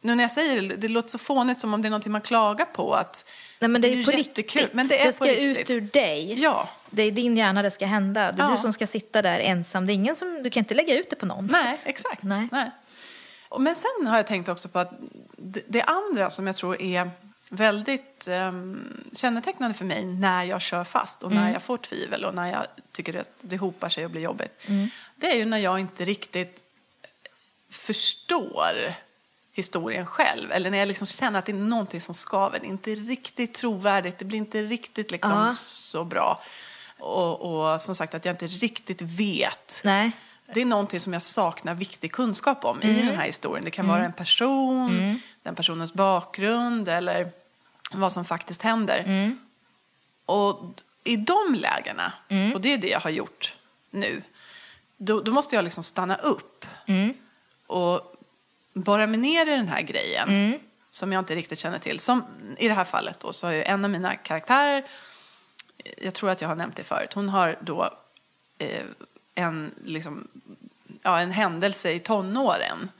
[0.00, 2.20] nu när jag säger det, det låter så fånigt som om det är någonting man
[2.20, 4.74] klagar på att Nej, men det är ju på jättekul, riktigt.
[4.74, 5.70] Men det är ska på riktigt.
[5.70, 6.42] ut ur dig.
[6.42, 6.68] Ja.
[6.90, 8.32] Det är din hjärna det ska hända.
[8.32, 8.50] Det är Ja.
[8.50, 9.86] du som ska sitta där ensam.
[9.86, 11.46] Det är ingen som, du kan inte lägga ut det på någon.
[11.52, 12.22] Nej, exakt.
[12.22, 12.70] Nej.
[13.48, 14.92] Och Men sen har jag tänkt också på att
[15.36, 17.10] det, det andra som jag tror är
[17.50, 22.34] väldigt um, kännetecknande för mig när jag kör fast och när jag får tvivel och
[22.34, 24.52] när jag tycker att det hopar sig och blir jobbigt.
[25.16, 26.62] Det är ju när jag inte riktigt
[27.70, 28.94] förstår
[29.56, 30.52] historien själv.
[30.52, 32.58] Eller när jag liksom känner att det är någonting som skaver.
[32.60, 34.18] Det är inte riktigt trovärdigt.
[34.18, 35.54] Det blir inte riktigt liksom Ja.
[35.54, 36.42] så bra.
[36.98, 37.40] Och,
[37.72, 39.80] och som sagt att jag inte riktigt vet.
[39.84, 40.10] Nej.
[40.54, 43.06] Det är någonting som jag saknar viktig kunskap om i Mm.
[43.06, 43.64] den här historien.
[43.64, 47.30] Det kan vara en person, den personens bakgrund eller
[47.92, 48.98] vad som faktiskt händer.
[49.06, 49.38] Mm.
[50.26, 50.60] Och
[51.04, 52.12] i de lägena,
[52.54, 53.56] och det är det jag har gjort
[53.90, 54.22] nu,
[54.96, 57.14] då, då måste jag liksom stanna upp Mm.
[57.66, 58.12] och
[58.76, 60.58] borra mig ner i den här grejen Mm.
[60.90, 62.00] som jag inte riktigt känner till.
[62.00, 62.24] Som
[62.58, 64.84] i det här fallet då, så har ju en av mina karaktärer,
[66.02, 67.90] jag tror att jag har nämnt det förut, hon har då
[68.58, 68.82] eh,
[69.34, 70.28] en, liksom,
[71.02, 72.90] ja, en händelse i tonåren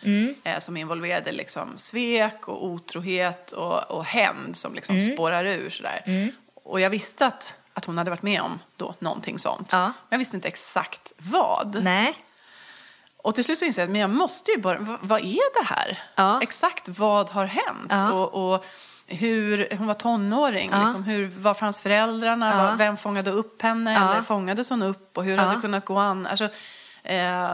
[0.45, 5.71] eh, som involverade liksom, svek och otrohet och, och hämnd som liksom spårar ur.
[5.71, 6.31] Sådär.
[6.55, 9.69] Och jag visste att, att hon hade varit med om då, någonting sånt.
[9.73, 9.85] Ja.
[9.85, 11.83] Men jag visste inte exakt vad.
[11.85, 12.15] Nej.
[13.27, 16.03] Och till slut så insåg jag att jag måste ju bara, vad, är det här?
[16.15, 16.43] Ja.
[16.43, 17.87] Exakt vad har hänt?
[17.89, 18.12] Ja.
[18.12, 18.65] Och, och
[19.07, 20.83] hur, hon var tonåring, Ja.
[20.83, 22.57] liksom, hur, var fanns föräldrarna?
[22.57, 23.97] Var, vem fångade upp henne?
[23.97, 25.19] Eller fångades hon upp?
[25.19, 26.27] Och hur hade det kunnat gå an?
[26.27, 26.49] Alltså,
[27.03, 27.51] eh,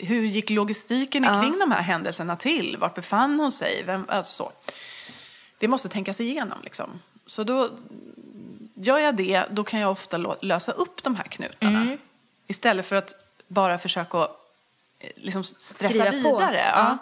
[0.00, 2.76] hur gick logistiken kring de här händelserna till?
[2.80, 3.82] Vart befann hon sig?
[3.86, 4.52] Vem, alltså, så.
[5.58, 6.58] Det måste tänkas igenom.
[6.62, 7.00] Liksom.
[7.26, 7.70] Så då
[8.74, 11.80] gör jag det, då kan jag ofta lösa upp de här knutarna.
[11.80, 11.98] Mm.
[12.46, 13.14] Istället för att
[13.48, 14.28] bara försöka
[15.16, 16.72] liksom stressa Skriva vidare.
[16.74, 16.98] Ja.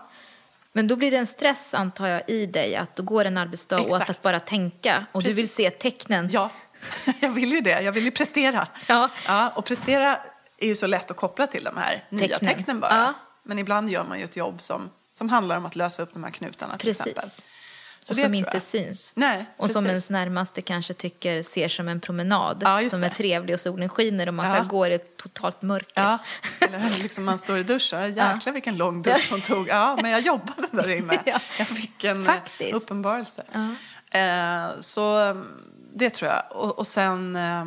[0.72, 3.76] Men då blir det en stress antar jag i dig att då går en arbetsdag
[3.76, 4.10] och Exakt.
[4.10, 5.38] att bara tänka och du Precis.
[5.38, 6.28] vill se tecknen.
[6.32, 6.50] Ja,
[7.20, 7.80] jag vill ju det.
[7.82, 8.66] Jag vill ju prestera.
[8.88, 9.10] Ja.
[9.26, 10.18] Ja, och prestera
[10.58, 12.54] är ju så lätt att koppla till de här nya Tecknen.
[12.54, 12.96] tecknen bara.
[12.96, 13.14] Ja.
[13.42, 16.24] Men ibland gör man ju ett jobb som, som handlar om att lösa upp de
[16.24, 17.24] här knutarna till exempel.
[18.08, 19.12] Så och som inte syns.
[19.16, 19.90] Nej, och som precis.
[19.90, 23.06] ens närmaste kanske tycker ser som en promenad Ja, som det.
[23.06, 24.54] är trevlig och solen skiner och man Ja.
[24.54, 26.02] själv går i ett totalt mörker.
[26.02, 26.18] Ja,
[26.60, 28.14] eller liksom man står i duschen.
[28.14, 29.68] Jäklar vilken lång dusch hon tog.
[29.68, 31.18] Ja, men jag jobbade där inne.
[31.26, 31.40] Ja.
[31.58, 32.74] Jag fick en eh, Faktiskt.
[32.74, 33.42] uppenbarelse.
[34.10, 35.36] Eh, så eh,
[35.94, 36.42] det tror jag.
[36.50, 37.36] Och, och sen...
[37.36, 37.64] Eh,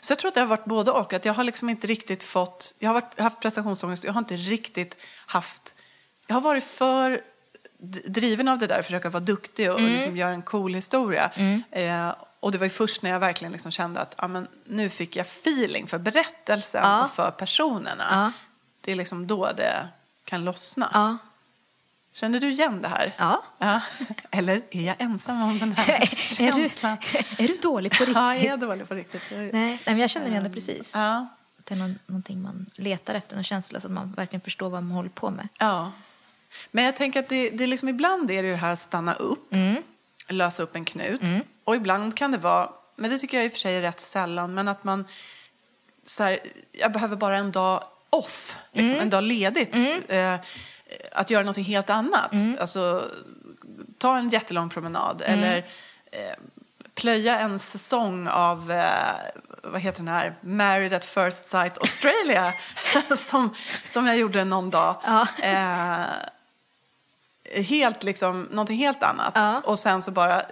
[0.00, 1.12] så jag tror att det har varit både och.
[1.12, 2.74] Att jag har liksom inte riktigt fått...
[2.78, 4.04] Jag har varit, haft prestationsångest.
[4.04, 5.74] Jag har inte riktigt haft...
[6.26, 7.20] Jag har varit för
[8.06, 9.92] driven av det där, försöka vara duktig och, och Mm.
[9.92, 11.30] liksom göra en cool historia.
[11.70, 14.88] Eh, och det var ju först när jag verkligen liksom kände att ja, men, nu
[14.88, 17.04] fick jag feeling för berättelsen Ja.
[17.04, 18.04] och för personerna.
[18.10, 18.32] Ja.
[18.80, 19.88] Det är liksom då det
[20.24, 20.90] kan lossna.
[20.92, 21.16] Ja.
[22.12, 23.14] Känner du igen det här?
[23.18, 23.42] Ja.
[24.30, 26.96] Eller är jag ensam om den här är, du, känslan?
[27.38, 28.16] är du dålig på riktigt?
[28.16, 29.22] Ja, jag är dålig på riktigt.
[29.30, 30.92] Jag- Nej, nej, men jag känner igen det precis.
[30.94, 31.26] Ja.
[31.64, 34.82] Det är någon, någonting man letar efter, någon känsla så att man verkligen förstår vad
[34.82, 35.48] man håller på med.
[35.58, 35.92] ja.
[36.70, 39.14] Men jag tänker att det, det är liksom, ibland är det ju här att stanna
[39.14, 39.82] upp, Mm.
[40.28, 41.20] lösa upp en knut.
[41.64, 44.00] Och ibland kan det vara, men det tycker jag i och för sig är rätt
[44.00, 45.04] sällan, men att man
[46.06, 46.38] så här,
[46.72, 49.00] jag behöver bara en dag off, liksom, Mm.
[49.02, 49.76] en dag ledigt.
[50.08, 50.34] Eh,
[51.12, 52.32] att göra något helt annat.
[52.32, 52.56] Mm.
[52.60, 53.04] Alltså,
[53.98, 55.38] ta en jättelång promenad Mm.
[55.38, 55.56] eller
[56.12, 56.34] eh,
[56.94, 59.14] plöja en säsong av, eh,
[59.62, 62.52] vad heter den här, Married at first sight Australia,
[63.18, 64.96] som, som jag gjorde någon dag.
[65.06, 65.26] Ja.
[65.42, 66.04] Eh,
[67.54, 69.32] helt liksom, någonting helt annat.
[69.34, 69.60] Ja.
[69.64, 70.42] Och sen så bara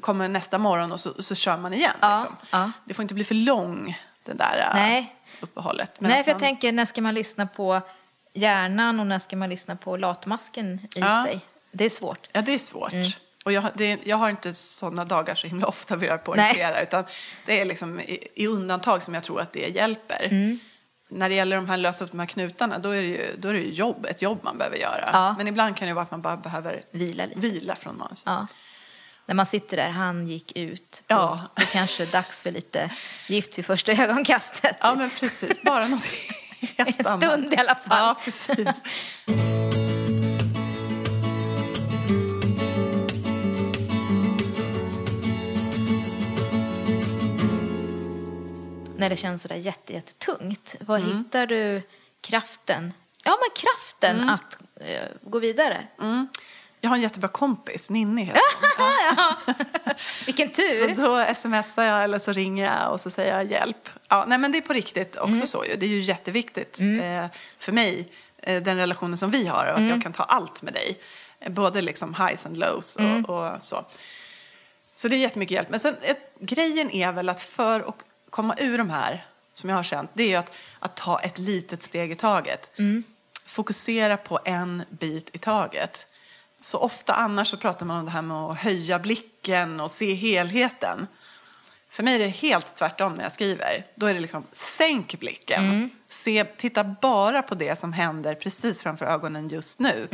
[0.00, 1.92] kommer nästa morgon och så, så kör man igen.
[2.00, 2.36] Ja, Liksom.
[2.50, 2.70] ja.
[2.84, 5.16] Det får inte bli för lång, det där eh, Nej.
[5.40, 6.00] uppehållet.
[6.00, 7.80] Men Nej, för jag man- tänker när ska man lyssna på
[8.34, 11.40] hjärnan och när ska man lyssna på latmasken i sig?
[11.72, 12.28] Det är svårt.
[12.32, 12.92] Ja, det är svårt.
[13.44, 16.24] Och jag, har- det, jag har inte sådana dagar så himla ofta vill jag Nej.
[16.24, 16.82] poängtera.
[16.82, 17.04] Utan
[17.46, 20.28] det är liksom i, i undantag som jag tror att det hjälper.
[21.12, 23.48] När det gäller de här lösa upp de här knutarna, då är det ju, då
[23.48, 25.08] är det ju jobb, ett jobb man behöver göra.
[25.12, 25.34] Ja.
[25.38, 27.40] Men ibland kan det vara att man bara behöver Vila lite.
[27.40, 28.22] vila från manuset.
[28.26, 28.46] Ja.
[29.26, 30.90] När man sitter där, han gick ut.
[31.08, 31.40] På, Ja.
[31.56, 32.90] Då kanske det är dags för lite
[33.26, 34.76] gift vid första ögonkastet.
[34.80, 35.62] Ja, men precis.
[35.62, 36.04] Bara något
[36.78, 37.22] helt En annat.
[37.22, 37.84] stund i alla fall.
[37.88, 38.68] Ja, precis.
[49.02, 50.76] När det känns sådär jätte, jättetungt.
[50.80, 51.18] Var Mm.
[51.18, 51.82] hittar du
[52.20, 52.92] kraften?
[53.24, 54.28] Ja, men kraften Mm.
[54.28, 55.86] att eh, gå vidare.
[56.80, 58.40] Jag har en jättebra kompis, Ninni heter
[58.78, 59.54] hon.
[60.26, 60.94] Vilken Så tur!
[61.28, 63.88] då smsar jag eller så ringer jag och så säger jag hjälp.
[64.08, 65.46] Ja, nej, men det är på riktigt också Mm.
[65.46, 65.64] så.
[65.64, 65.76] ju.
[65.76, 67.26] Det är ju jätteviktigt eh,
[67.58, 68.08] för mig,
[68.42, 69.90] eh, den relationen som vi har och att Mm.
[69.90, 70.98] jag kan ta allt med dig.
[71.46, 73.24] Både liksom highs and lows och, Mm.
[73.24, 73.84] och så.
[74.94, 75.68] Så det är jättemycket hjälp.
[75.70, 77.94] Men sen, ett, grejen är väl att för att
[78.32, 81.82] komma ur de här, som jag har känt, det är att, att ta ett litet
[81.82, 82.70] steg i taget.
[83.44, 86.06] Fokusera på en bit i taget.
[86.60, 90.14] Så ofta annars så pratar man om det här med att höja blicken och se
[90.14, 91.06] helheten.
[91.92, 93.86] För mig är det helt tvärtom när jag skriver.
[93.94, 95.90] Då är det liksom sänk blicken.
[96.10, 100.08] Se, titta bara på det som händer precis framför ögonen just nu.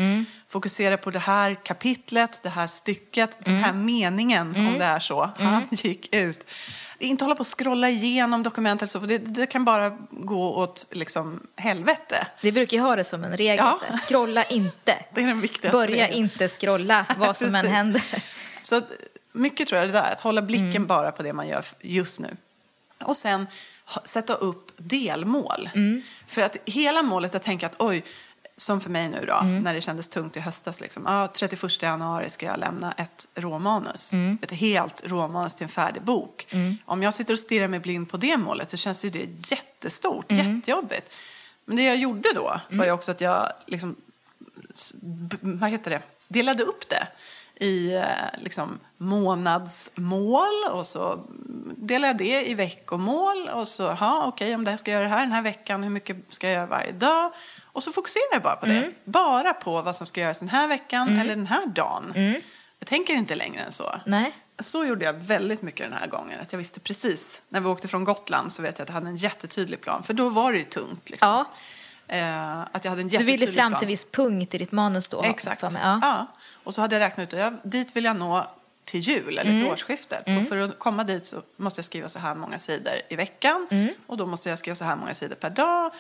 [0.49, 5.31] Fokusera på det här kapitlet, det här stycket, den här meningen om det är så.
[5.39, 6.47] Han gick ut.
[6.99, 10.87] Inte hålla på och scrolla igenom dokumentet så, för det, det kan bara gå åt
[10.93, 12.27] liksom helvete.
[12.43, 13.57] Vi brukar ju ha det som en regel.
[13.57, 13.79] Ja.
[13.83, 15.05] här, Scrolla inte.
[15.15, 16.13] Det är den viktigaste Börja regeln.
[16.25, 18.03] inte scrolla vad som än händer.
[18.63, 18.91] Så att,
[19.39, 20.87] mycket tror jag det där, att hålla blicken Mm.
[20.87, 22.37] bara på det man gör just nu.
[23.05, 23.47] Och sen
[24.05, 25.71] sätta upp delmål.
[25.75, 26.03] Mm.
[26.27, 28.05] För att hela målet att tänka att oj,
[28.57, 29.61] som för mig nu då, Mm.
[29.61, 30.81] när det kändes tungt i höstas.
[30.81, 34.13] Liksom, ah, 31 januari ska jag lämna ett råmanus.
[34.13, 34.39] Mm.
[34.43, 36.47] Ett helt råmanus till en färdig bok.
[36.85, 40.31] Om jag sitter och stirrar mig blind på det målet så känns ju det jättestort,
[40.31, 40.57] Mm.
[40.57, 41.11] jättejobbigt.
[41.65, 43.97] Men det jag gjorde då var ju också att jag liksom
[45.41, 47.07] vad heter det, delade upp det
[47.61, 48.05] i eh,
[48.39, 51.21] liksom, månadsmål och så
[51.77, 55.09] delade jag det i veckomål och så, ja okej om det här ska jag göra
[55.09, 57.33] det här den här veckan, hur mycket ska jag göra varje dag?
[57.63, 58.93] Och så fokuserar jag bara på det.
[59.05, 62.13] Bara på vad som ska göras den här veckan eller den här dagen.
[62.79, 63.95] Jag tänker inte längre än så.
[64.07, 64.33] Nej.
[64.59, 66.41] Så gjorde jag väldigt mycket den här gången.
[66.41, 69.09] Att jag visste precis, när vi åkte från Gotland så vet jag att jag hade
[69.09, 70.03] en jättetydlig plan.
[70.03, 71.11] För då var det ju tungt.
[71.11, 71.29] Liksom.
[71.29, 71.45] Ja.
[72.09, 73.79] Eh, att jag hade en Du ville fram plan.
[73.79, 75.23] till viss punkt i ditt manus då?
[75.23, 75.61] Exakt.
[75.61, 75.83] för mig.
[75.85, 75.99] Ja.
[76.03, 76.27] Ja.
[76.65, 78.47] Och så hade jag räknat ut att jag, dit vill jag nå
[78.85, 79.73] till jul eller till Mm.
[79.73, 80.23] årsskiftet.
[80.41, 83.67] Och för att komma dit så måste jag skriva så här många sidor i veckan.
[83.71, 83.89] Mm.
[84.07, 85.93] Och då måste jag skriva så här många sidor per dag.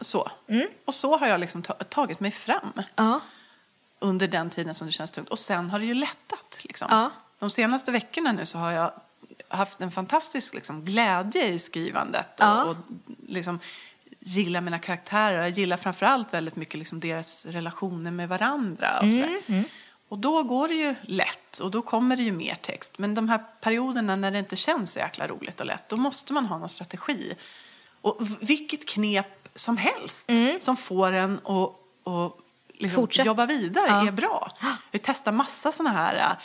[0.00, 0.30] Så.
[0.84, 3.20] Och så har jag liksom ta- tagit mig fram Ja.
[3.98, 5.28] under den tiden som det känns tungt.
[5.28, 6.58] Och sen har det ju lättat.
[6.64, 6.88] Liksom.
[6.90, 7.10] Ja.
[7.38, 8.92] De senaste veckorna nu så har jag
[9.48, 12.28] haft en fantastisk liksom, glädje i skrivandet.
[12.38, 12.62] Ja.
[12.64, 12.76] Och, och
[13.28, 13.60] liksom,
[14.26, 15.38] gillar mina karaktärer.
[15.42, 19.00] Jag gillar framförallt väldigt mycket liksom, deras relationer med varandra.
[19.02, 19.64] Och, sådär.
[20.08, 22.98] och då går det ju lätt och då kommer det ju mer text.
[22.98, 26.32] Men de här perioderna när det inte känns så jäkla roligt och lätt, då måste
[26.32, 27.34] man ha någon strategi.
[28.00, 32.32] Och vilket knep som helst som får en att
[32.74, 34.06] liksom jobba vidare Ja.
[34.06, 34.52] är bra.
[34.90, 36.36] Jag testar massa sådana här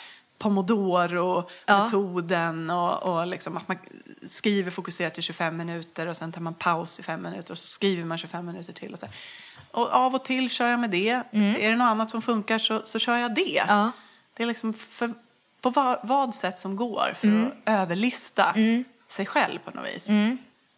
[0.42, 3.76] Pomodoro-metoden och, och liksom att man
[4.26, 7.66] skriver fokuserat i 25 minuter och sen tar man paus i 5 minuter och så
[7.66, 8.92] skriver man 25 minuter till.
[8.92, 9.06] Och, så.
[9.70, 11.08] och av och till kör jag med det.
[11.32, 13.64] Är det något annat som funkar så, så kör jag det.
[13.68, 13.92] Ja.
[14.34, 15.12] Det är liksom för,
[15.60, 18.54] på vad, vad sätt som går för att överlista
[19.08, 20.08] sig själv på något vis.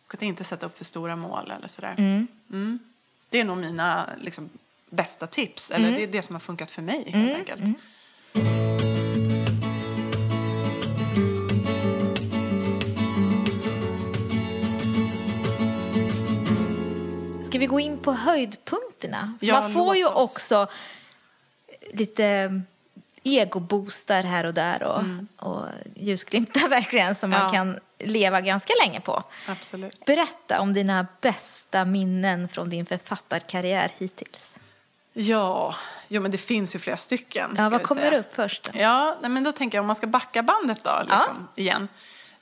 [0.07, 1.95] Och att inte sätta upp för stora mål eller sådär.
[1.99, 2.79] Mm.
[3.29, 4.51] Det är nog mina liksom,
[4.91, 5.71] bästa tips.
[5.71, 7.79] Eller det är det som har funkat för mig helt enkelt.
[17.65, 19.35] Vi gå in på höjdpunkterna?
[19.41, 20.67] Ja, Man får ju också
[21.93, 22.61] lite
[23.23, 25.03] egoboostar här och där och,
[25.49, 27.47] och ljusglimtar verkligen som man Mm.
[27.55, 27.59] Ja.
[27.59, 29.23] kan leva ganska länge på.
[29.49, 30.05] Absolut.
[30.05, 34.61] Berätta om dina bästa minnen från din författarkarriär hittills.
[35.13, 35.75] Ja,
[36.09, 37.55] jo, men det finns ju flera stycken.
[37.59, 38.21] Ja, vad kommer säga.
[38.21, 38.73] upp först?
[38.73, 38.81] Då?
[38.81, 41.89] Ja, men då tänker jag om man ska backa bandet då, liksom, igen.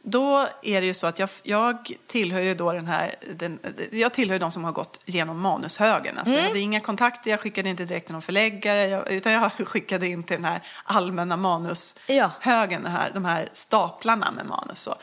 [0.04, 3.58] Då är det ju så att jag, jag tillhör ju då den här, den,
[3.92, 6.18] jag tillhör de som har gått genom manushögen.
[6.18, 6.42] Alltså Mm.
[6.44, 10.06] Jag hade inga kontakter, jag skickade inte direkt till någon förläggare, jag, utan jag skickade
[10.06, 14.80] in till den här allmänna manushögen, den här, de här staplarna med manus.
[14.80, 14.94] Så.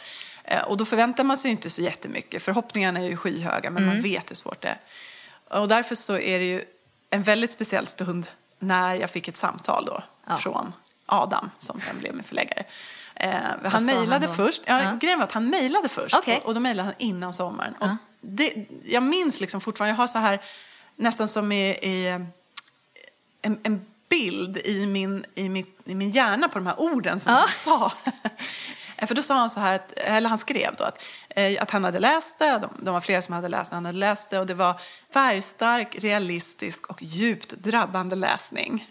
[0.44, 3.96] Eh, Och då förväntar man sig inte så jättemycket, förhoppningarna är ju skyhöga, men Mm.
[3.96, 5.60] man vet hur svårt det är.
[5.62, 6.64] Och därför så är det ju
[7.10, 8.28] en väldigt speciell stund
[8.60, 10.38] när jag fick ett samtal då Ja.
[10.38, 10.74] från
[11.06, 12.64] Adam som sen blev min förläggare.
[13.20, 13.32] Eh,
[13.64, 14.62] han mejlade först.
[14.66, 14.98] Ja, Ja.
[15.02, 16.42] Grejen var att han mejlade först Okej.
[16.46, 17.76] och, då mejlade han innan sommaren.
[17.80, 17.88] Och
[18.22, 18.54] det,
[18.86, 20.40] jag minns liksom fortfarande, jag har så här
[20.96, 22.08] nästan som i, i
[23.42, 27.34] en, en bild i min, i, min, i min hjärna på de här orden som
[27.34, 27.40] Ja.
[27.40, 27.94] han sa.
[29.08, 31.84] För då sa han så här, att, eller han skrev då att, eh, att han
[31.84, 34.40] hade läst det, de, de var flera som hade läst det, han hade läst det
[34.40, 34.82] och det var
[35.14, 38.88] färgstark, realistisk och djupt drabbande läsning.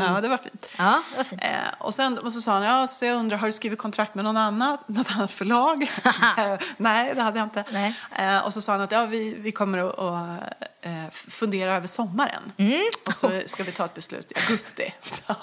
[0.00, 0.66] Ja, det var fint.
[0.78, 1.42] Ja, det var fint.
[1.44, 4.14] Eh, och, sen, och så sa han, ja, så jag undrar, har du skrivit kontrakt
[4.14, 5.82] med någon annan, något annat förlag?
[6.38, 7.64] Eh, Nej, det hade jag inte.
[7.70, 7.94] Nej.
[8.18, 10.40] Eh, och så sa han att ja, vi, vi kommer att, att
[10.80, 12.52] eh, fundera över sommaren.
[12.56, 12.82] Mm.
[13.06, 14.94] Och så ska vi ta ett beslut i augusti.
[15.26, 15.34] ja.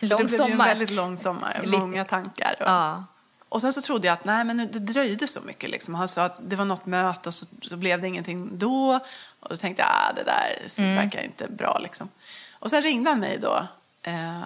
[0.00, 0.66] så Lång det blev ju en sommar.
[0.68, 2.54] väldigt lång sommar, många tankar.
[2.60, 3.04] Och, Ja.
[3.48, 5.70] och sen så trodde jag att nej, men det dröjde så mycket.
[5.70, 5.94] Liksom.
[5.94, 9.00] Han sa att det var något möte och så, så blev det ingenting då.
[9.40, 10.96] Och då tänkte jag, ah, det där Mm.
[10.96, 11.78] verkar inte bra.
[11.82, 12.08] Liksom.
[12.58, 13.66] Och sen ringde han mig då,
[14.02, 14.40] eh,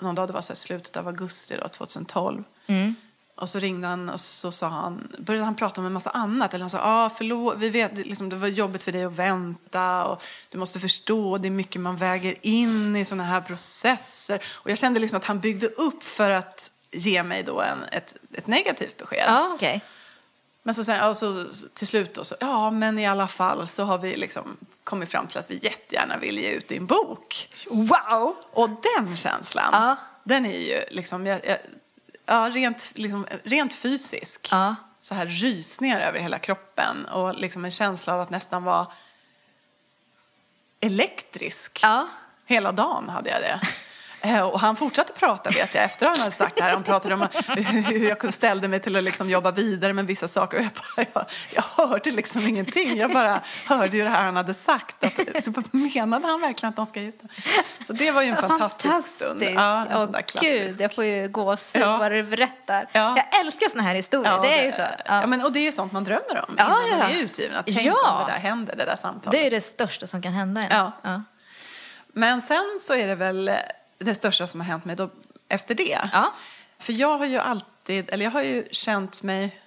[0.00, 2.44] någon dag, det var så här slutet av augusti då, 2012.
[2.66, 2.94] Mm.
[3.34, 6.54] Och så ringde han och så sa han, började han prata om en massa annat.
[6.54, 10.04] Eller han sa, ah, förlåt, vi vet, liksom, det var jobbigt för dig att vänta
[10.04, 14.42] och du måste förstå, det är mycket man väger in i sådana här processer.
[14.56, 18.14] Och jag kände liksom att han byggde upp för att ge mig då en, ett,
[18.34, 19.24] ett negativt besked.
[19.26, 19.82] Ja, okej.
[20.62, 23.84] Men så, sen, ja, så till slut då, så, ja men i alla fall så
[23.84, 27.50] har vi liksom kommit fram till att vi jättegärna vill ge ut din bok.
[27.70, 28.36] Wow!
[28.52, 29.96] Och den känslan, Ja.
[30.24, 31.58] den är ju liksom, jag, jag,
[32.26, 34.48] ja, rent, liksom, rent fysisk.
[34.52, 34.74] Ja.
[35.00, 38.86] Så här rysningar över hela kroppen och liksom en känsla av att nästan vara
[40.80, 41.78] elektrisk.
[41.82, 42.08] Ja.
[42.46, 43.60] Hela dagen hade jag det.
[44.22, 46.70] Eh, Och han fortsatte prata vet jag efter han hade sagt det här.
[46.70, 47.26] Han pratade om
[47.86, 50.56] hur jag ställde mig till att liksom jobba vidare med vissa saker.
[50.58, 52.96] Och jag, bara, jag, jag hörde liksom ingenting.
[52.98, 55.04] Jag bara hörde ju det här han hade sagt.
[55.04, 57.20] Att, så menade han verkligen att de ska ut?
[57.86, 59.42] Så det var ju en fantastisk stund.
[59.42, 60.20] Ja, en Åh.
[60.40, 61.96] Gud, jag får ju gåshud Ja.
[61.96, 62.88] vad du berättar.
[62.92, 63.16] Ja.
[63.16, 64.42] Jag älskar såna här historier.
[64.42, 64.82] det är ju så.
[65.06, 65.26] Ja.
[65.26, 67.16] men, och det är ju sånt man drömmer om Ja, innan ja, man ja.
[67.18, 67.56] är utgiven.
[67.56, 68.12] Att tänk Ja.
[68.20, 69.30] om det där händer, det där samtalet.
[69.40, 70.66] Det är det största som kan hända en.
[70.70, 70.92] Ja.
[71.02, 71.22] Ja.
[72.12, 73.50] Men sen så är det väl
[74.04, 75.10] det största som har hänt mig då,
[75.48, 76.08] efter det.
[76.12, 76.34] Ja.
[76.78, 79.60] För jag har ju alltid, eller jag har ju känt mig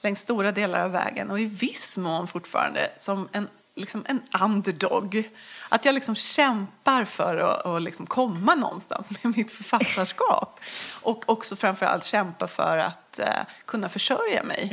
[0.00, 5.30] längs stora delar av vägen och i viss mån fortfarande som en, liksom en underdog.
[5.68, 10.60] Att jag liksom kämpar för att, att liksom komma någonstans med mitt författarskap.
[11.02, 14.68] och också framförallt kämpa för att eh, kunna försörja mig.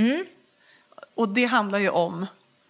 [1.16, 2.28] Och det handlar ju om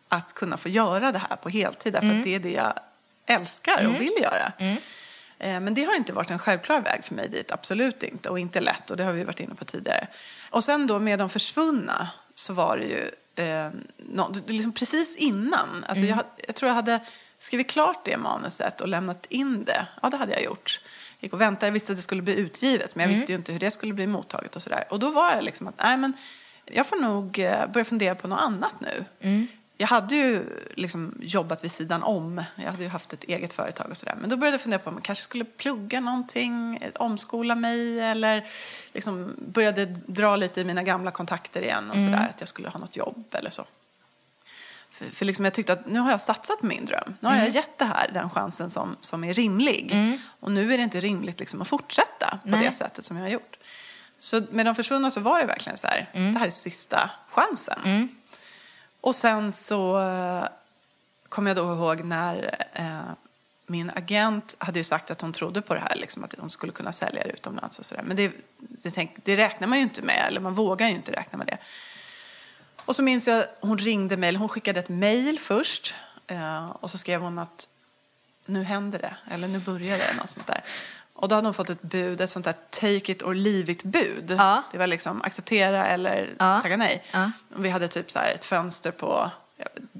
[0.09, 2.73] att kunna få göra det här på heltid därför att det är det jag
[3.25, 4.51] älskar och vill göra.
[5.39, 8.29] Eh, Men det har inte varit en självklar väg för mig dit, absolut inte.
[8.29, 10.07] Och inte lätt, och det har vi varit inne på tidigare.
[10.49, 13.11] Och sen då med de försvunna så var det ju
[13.45, 15.85] eh, nå- liksom precis innan.
[15.87, 16.99] Alltså jag, ha- jag tror jag hade
[17.39, 19.87] skrivit klart det manuset och lämnat in det.
[20.01, 20.81] Ja, det hade jag gjort.
[21.19, 23.35] Jag gick och väntade, jag visste att det skulle bli utgivet men jag visste ju
[23.35, 24.83] inte hur det skulle bli mottaget och sådär.
[24.89, 26.13] Och då var jag liksom att, nej men
[26.65, 29.05] jag får nog eh, börja fundera på något annat nu.
[29.81, 32.43] Jag hade ju liksom jobbat vid sidan om.
[32.55, 34.15] Jag hade ju haft ett eget företag och sådär.
[34.21, 38.47] Men då började jag fundera på om jag kanske skulle plugga någonting, omskola mig eller
[38.93, 42.27] liksom började dra lite i mina gamla kontakter igen och sådär.
[42.29, 43.65] Att jag skulle ha något jobb eller så.
[44.91, 47.15] För, för liksom jag tyckte att nu har jag satsat på min dröm.
[47.19, 49.95] Nu har jag gett det här den chansen som, som är rimlig.
[50.39, 52.65] Och nu är det inte rimligt liksom att fortsätta på Nej.
[52.65, 53.57] det sättet som jag har gjort.
[54.17, 58.09] Så med de försvunna så var det verkligen så här, det här är sista chansen.
[59.01, 60.49] Och sen så kommer
[61.29, 63.11] kom jag då ihåg när eh,
[63.67, 66.71] min agent hade ju sagt att hon trodde på det här, liksom, att hon skulle
[66.71, 68.03] kunna sälja det utomlands och sådär.
[68.03, 71.11] Men det, det, tänk, det räknar man ju inte med, eller man vågar ju inte
[71.11, 71.57] räkna med det.
[72.85, 75.93] Och så minns jag, hon ringde mig, eller hon skickade ett mejl först.
[76.27, 77.69] Eh, och så skrev hon att
[78.45, 80.63] nu händer det, eller nu börjar det, något sånt där.
[81.21, 83.83] Och då hade hon fått ett bud, ett sånt där take it or leave it
[83.83, 84.35] bud.
[84.37, 84.63] Ja.
[84.71, 86.59] Det var liksom acceptera eller Ja.
[86.61, 87.03] tacka nej.
[87.11, 87.31] Ja.
[87.55, 89.31] Vi hade typ så ett fönster på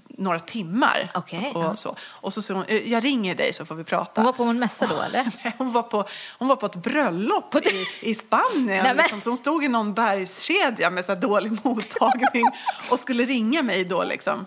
[0.07, 1.11] några timmar.
[1.13, 1.75] Okej, och, ja.
[1.75, 1.95] så.
[2.09, 4.21] och så sa hon, "Eh, jag ringer dig så får vi prata.
[4.21, 5.23] Hon var på en mässa då, eller?
[5.43, 6.05] Nej, hon, var på,
[6.37, 8.83] hon var på ett bröllop i, i Spanien.
[8.83, 12.45] Nej, liksom, så hon stod i någon bergskedja med så dålig mottagning
[12.91, 14.03] och skulle ringa mig då.
[14.03, 14.45] Liksom.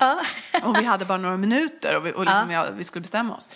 [0.63, 2.65] Och vi hade bara några minuter och vi, och liksom, Ja.
[2.67, 3.51] jag, vi skulle bestämma oss.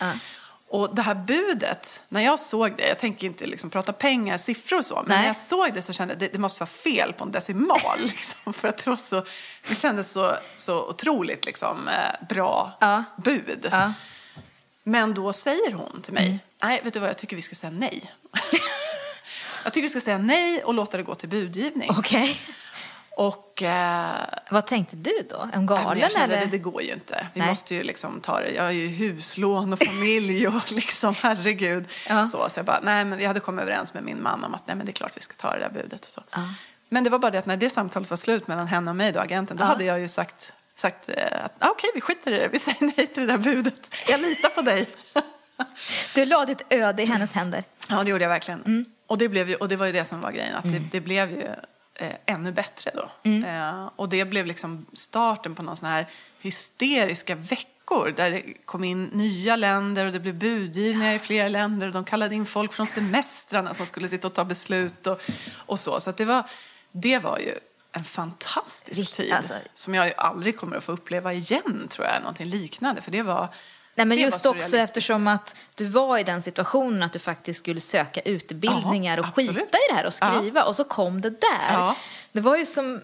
[0.68, 4.78] Och det här budet, när jag såg det, jag tänker inte liksom prata pengar, siffror
[4.78, 5.18] och så, men Nej.
[5.18, 7.32] när jag såg det så kände jag att det, det måste vara fel på en
[7.32, 7.78] decimal.
[7.98, 9.24] Liksom, för att det var så,
[9.68, 13.04] det kändes så, så otroligt liksom, eh, bra Ja.
[13.16, 13.68] bud.
[13.70, 13.92] Ja.
[14.82, 16.38] Men då säger hon till mig, Mm.
[16.62, 18.12] nej vet du vad, jag tycker vi ska säga nej.
[19.64, 21.90] jag tycker vi ska säga nej och låta det gå till budgivning.
[21.98, 22.40] Okej.
[23.16, 24.14] Och eh,
[24.50, 25.48] Vad tänkte du då?
[25.52, 26.44] En galen jag kände, eller?
[26.46, 27.26] det, det går ju inte.
[27.34, 27.48] Vi Nej.
[27.48, 28.50] måste ju liksom ta det.
[28.50, 31.84] Jag har ju huslån och familj och liksom herregud.
[32.08, 32.26] Ja.
[32.26, 34.66] Så, så jag bara, nej men vi hade kommit överens med min man om att
[34.66, 36.22] nej men det är klart vi ska ta det där budet och så.
[36.30, 36.38] Ja.
[36.88, 39.12] Men det var bara det att när det samtalet var slut mellan henne och mig
[39.12, 39.68] då, agenten, då Ja.
[39.68, 42.82] hade jag ju sagt sagt eh, att ah, okej, vi skiter i det, vi säger
[42.96, 43.90] nej till det där budet.
[44.08, 44.88] Jag litar på dig.
[46.14, 47.64] Du la ditt öde i hennes händer.
[47.88, 48.62] Ja, det gjorde jag verkligen.
[48.62, 48.84] Mm.
[49.06, 51.00] Och, det blev ju, och det var ju det som var grejen, att det, det
[51.00, 51.48] blev ju
[51.98, 53.10] eh, ännu bättre då.
[53.22, 53.44] Mm.
[53.44, 56.06] Eh, och det blev liksom starten på någon sån här
[56.40, 61.86] hysteriska veckor där det kom in nya länder och det blev budgivningar i flera länder
[61.86, 65.20] och de kallade in folk från semestrarna som skulle sitta och ta beslut och,
[65.56, 66.00] och så.
[66.00, 66.50] Så det, var,
[66.92, 67.52] det var ju
[67.92, 72.46] en fantastisk tid alltså- som jag aldrig kommer att få uppleva igen, tror jag, någonting
[72.46, 73.02] liknande.
[73.02, 73.48] För det var
[73.96, 77.60] Nej, men det just också eftersom att du var i den situationen att du faktiskt
[77.60, 79.50] skulle söka utbildningar Ja, och absolut.
[79.56, 81.72] skita i det här och skriva och så kom det där.
[81.72, 81.96] Ja.
[82.32, 83.00] Det var ju som,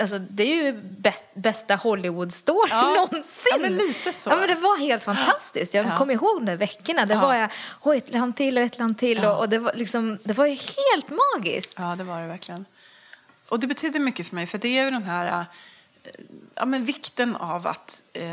[0.00, 2.82] alltså det är ju bä- bästa Hollywood-story Ja.
[2.94, 3.42] någonsin.
[3.52, 4.30] Ja, men lite så.
[4.30, 5.74] Ja, men det var helt fantastiskt.
[5.74, 5.98] Jag Ja.
[5.98, 7.06] kommer ihåg de där veckorna.
[7.06, 7.20] Det Ja.
[7.20, 7.50] var jag,
[7.82, 10.46] oh, ett land till och ett land till och, och det var liksom, det var
[10.46, 11.74] ju helt magiskt.
[11.78, 12.64] Ja, det var det verkligen.
[13.50, 15.40] Och det betyder mycket för mig, för det är ju den här
[16.04, 16.10] eh,
[16.54, 18.30] ja, men vikten av att eh,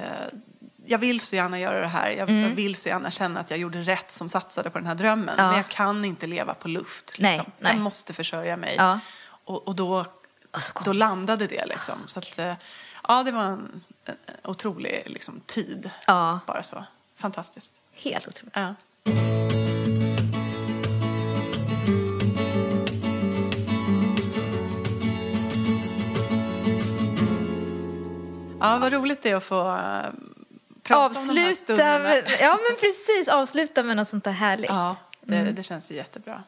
[0.85, 2.09] jag vill så gärna göra det här.
[2.09, 4.95] Jag, jag vill så gärna känna att jag gjorde rätt som satsade på den här
[4.95, 5.35] drömmen.
[5.37, 5.47] Ja.
[5.47, 7.15] Men jag kan inte leva på luft.
[7.19, 7.51] Nej, Liksom.
[7.59, 7.73] nej.
[7.73, 8.75] Jag måste försörja mig.
[8.77, 8.99] Ja.
[9.45, 10.05] Och, och då,
[10.51, 11.65] Och så kom då landade det.
[11.65, 11.95] Liksom.
[12.07, 12.53] Så att, eh,
[13.07, 15.89] ja, det var en, en otrolig liksom, tid.
[16.07, 16.39] Ja.
[16.47, 16.83] Bara så.
[17.15, 17.81] Fantastiskt.
[17.93, 18.55] Helt otroligt.
[18.55, 18.75] Ja.
[28.59, 29.79] Ja, vad roligt det är att få
[30.91, 32.15] prata om de här Avsluta stunderna.
[32.39, 34.69] ja men precis, avsluta med något sånt där härligt.
[34.69, 35.55] Ja, det, Mm.
[35.55, 36.43] det känns ju jättebra.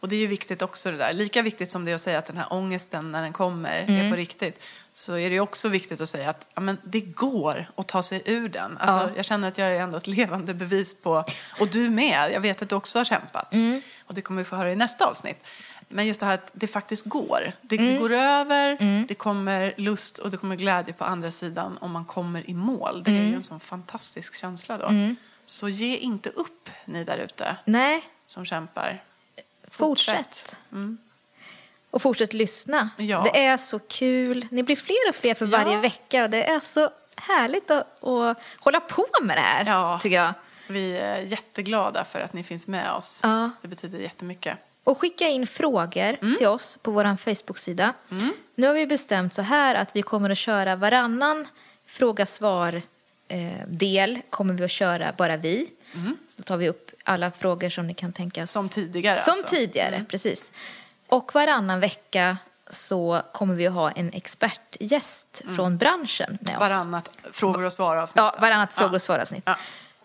[0.00, 1.12] Och det är ju viktigt också det där.
[1.12, 3.82] Lika viktigt som det är att säga att den här ångesten när den kommer är
[3.88, 4.10] Mm.
[4.10, 4.62] på riktigt.
[4.92, 8.22] Så är det också viktigt att säga att ja, men det går att ta sig
[8.26, 8.78] ur den.
[8.78, 9.10] Alltså, Ja.
[9.16, 11.24] Jag känner att jag är ändå ett levande bevis på,
[11.60, 13.52] och du med, jag vet att du också har kämpat.
[13.52, 13.82] Mm.
[14.06, 15.38] Och det kommer vi få höra i nästa avsnitt.
[15.88, 17.52] Men just det här att det faktiskt går.
[17.62, 17.92] Det, Mm.
[17.92, 18.78] det går över,
[19.08, 23.02] det kommer lust och det kommer glädje på andra sidan om man kommer i mål.
[23.02, 23.28] Det är Mm.
[23.28, 25.14] ju en sån fantastisk känsla då.
[25.46, 29.02] Så ge inte upp ni där ute Nej, som kämpar.
[29.70, 30.58] fortsätt.
[30.72, 30.98] Mm.
[31.90, 32.90] Och fortsätt lyssna.
[32.96, 33.22] Ja.
[33.32, 34.46] Det är så kul.
[34.50, 35.80] Ni blir fler och fler för varje Ja.
[35.80, 39.98] vecka och det är så härligt att, att hålla på med det här, Ja.
[40.02, 40.32] tycker jag.
[40.68, 43.20] Vi är jätteglada för att ni finns med oss.
[43.22, 43.50] Ja.
[43.62, 44.58] Det betyder jättemycket.
[44.88, 46.36] Och skicka in frågor Mm.
[46.38, 47.92] till oss på vår Facebook-sida.
[48.54, 51.46] Nu har vi bestämt så här att vi kommer att köra varannan
[51.86, 55.70] fråga-svar-del kommer vi att köra bara vi.
[56.28, 58.50] Så då tar vi upp alla frågor som ni kan tänka oss.
[58.50, 59.46] Som tidigare Som alltså.
[59.56, 60.52] tidigare, precis.
[61.08, 62.36] Och varannan vecka
[62.70, 66.60] så kommer vi att ha en expertgäst från branschen med oss.
[66.60, 68.16] Varannat frågor och svar avsnitt.
[68.16, 68.40] Ja, alltså.
[68.40, 68.96] varannat frågor Ja.
[68.96, 69.42] och svar-avsnitt.
[69.46, 69.56] Ja.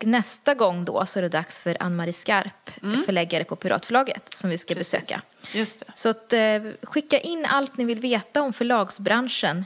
[0.05, 2.71] Nästa gång då så är det dags för Ann-Marie Skarp,
[3.05, 4.79] förläggare på Piratförlaget, som vi ska Mm.
[4.79, 5.01] Precis.
[5.01, 5.21] besöka.
[5.53, 5.85] Just det.
[5.95, 9.65] Så att, eh, skicka in allt ni vill veta om förlagsbranschen.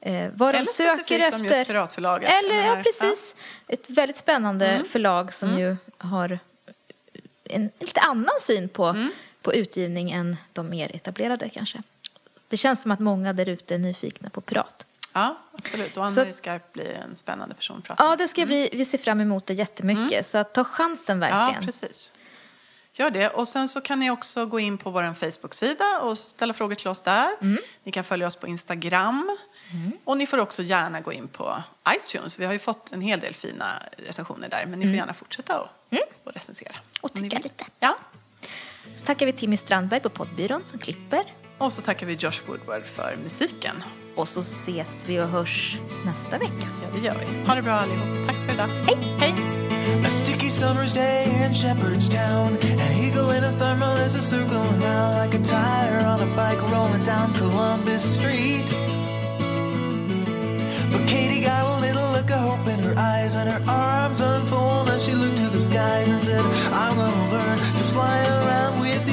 [0.00, 1.64] Eh, vad de Eller söker specifikt om just efter.
[1.64, 2.30] Piratförlaget.
[2.44, 3.36] Eller, ja, precis.
[3.68, 6.38] Ett väldigt spännande förlag som ju har
[7.44, 9.06] en lite annan syn på,
[9.42, 11.82] på utgivning än de mer etablerade kanske.
[12.48, 14.86] Det känns som att många där ute är nyfikna på Pirat.
[15.18, 15.96] Ja, absolut.
[15.96, 18.18] Och Så- Ann-Marie Skarp blir en spännande person att prata Ja, med.
[18.18, 20.26] det ska bli, vi ser fram emot det jättemycket.
[20.26, 21.66] Så att ta chansen Ja, verkligen.
[21.66, 22.12] precis.
[22.92, 23.28] Gör det.
[23.28, 26.88] Och sen så kan ni också gå in på vår Facebook-sida och ställa frågor till
[26.88, 27.28] oss där.
[27.40, 27.58] Mm.
[27.84, 29.36] Ni kan följa oss på Instagram.
[30.04, 31.62] Och ni får också gärna gå in på
[31.96, 32.38] iTunes.
[32.38, 34.66] Vi har ju fått en hel del fina recensioner där.
[34.66, 35.68] Men ni får gärna fortsätta och,
[36.24, 36.70] och recensera.
[36.70, 36.82] Mm.
[37.00, 37.64] Och om ni tycka lite.
[37.80, 37.96] Ja.
[38.94, 41.22] Så tackar vi Timmy Strandberg på poddbyrån som klipper.
[41.58, 43.82] Och så tackar vi Josh Woodward för musiken.
[44.14, 46.68] Och så ses vi och hörs nästa vecka.
[46.82, 47.46] Ja, det gör vi.
[47.46, 48.26] Ha det bra allihop.
[48.26, 48.68] Tack för idag.
[48.86, 48.96] Hej!
[49.18, 49.34] Hej!
[50.04, 52.58] A sticky summer's day in Shepherdstown.
[52.84, 56.62] An eagle in a thermal is a circling round like a tire on a bike
[56.72, 58.66] rolling down Columbus Street.
[60.92, 64.88] But Katie got a little look of hope in her eyes and her arms unfold
[64.90, 69.07] and she looked to the skies and said, I'm gonna learn to fly around with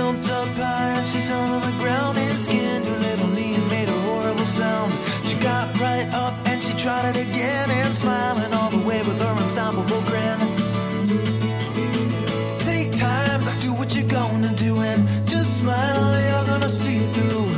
[0.00, 3.68] jumped up high and she fell to the ground and skinned her little knee and
[3.68, 4.90] made a horrible sound.
[5.28, 9.18] She got right up and she tried it again and smiling all the way with
[9.20, 10.38] her unstoppable grin.
[12.68, 15.00] Take time, do what you're gonna do and
[15.32, 16.08] just smile.
[16.28, 17.50] You're gonna see it through.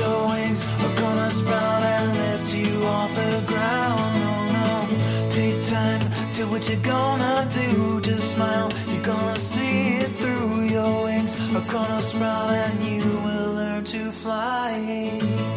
[0.00, 4.06] Your wings are gonna sprout and lift you off the ground.
[4.24, 4.68] No, no.
[5.38, 6.02] Take time,
[6.34, 8.00] do what you're gonna do.
[8.00, 10.64] Just smile, you're gonna see it through.
[10.74, 15.53] Your wings are gonna sprout and you will learn to fly.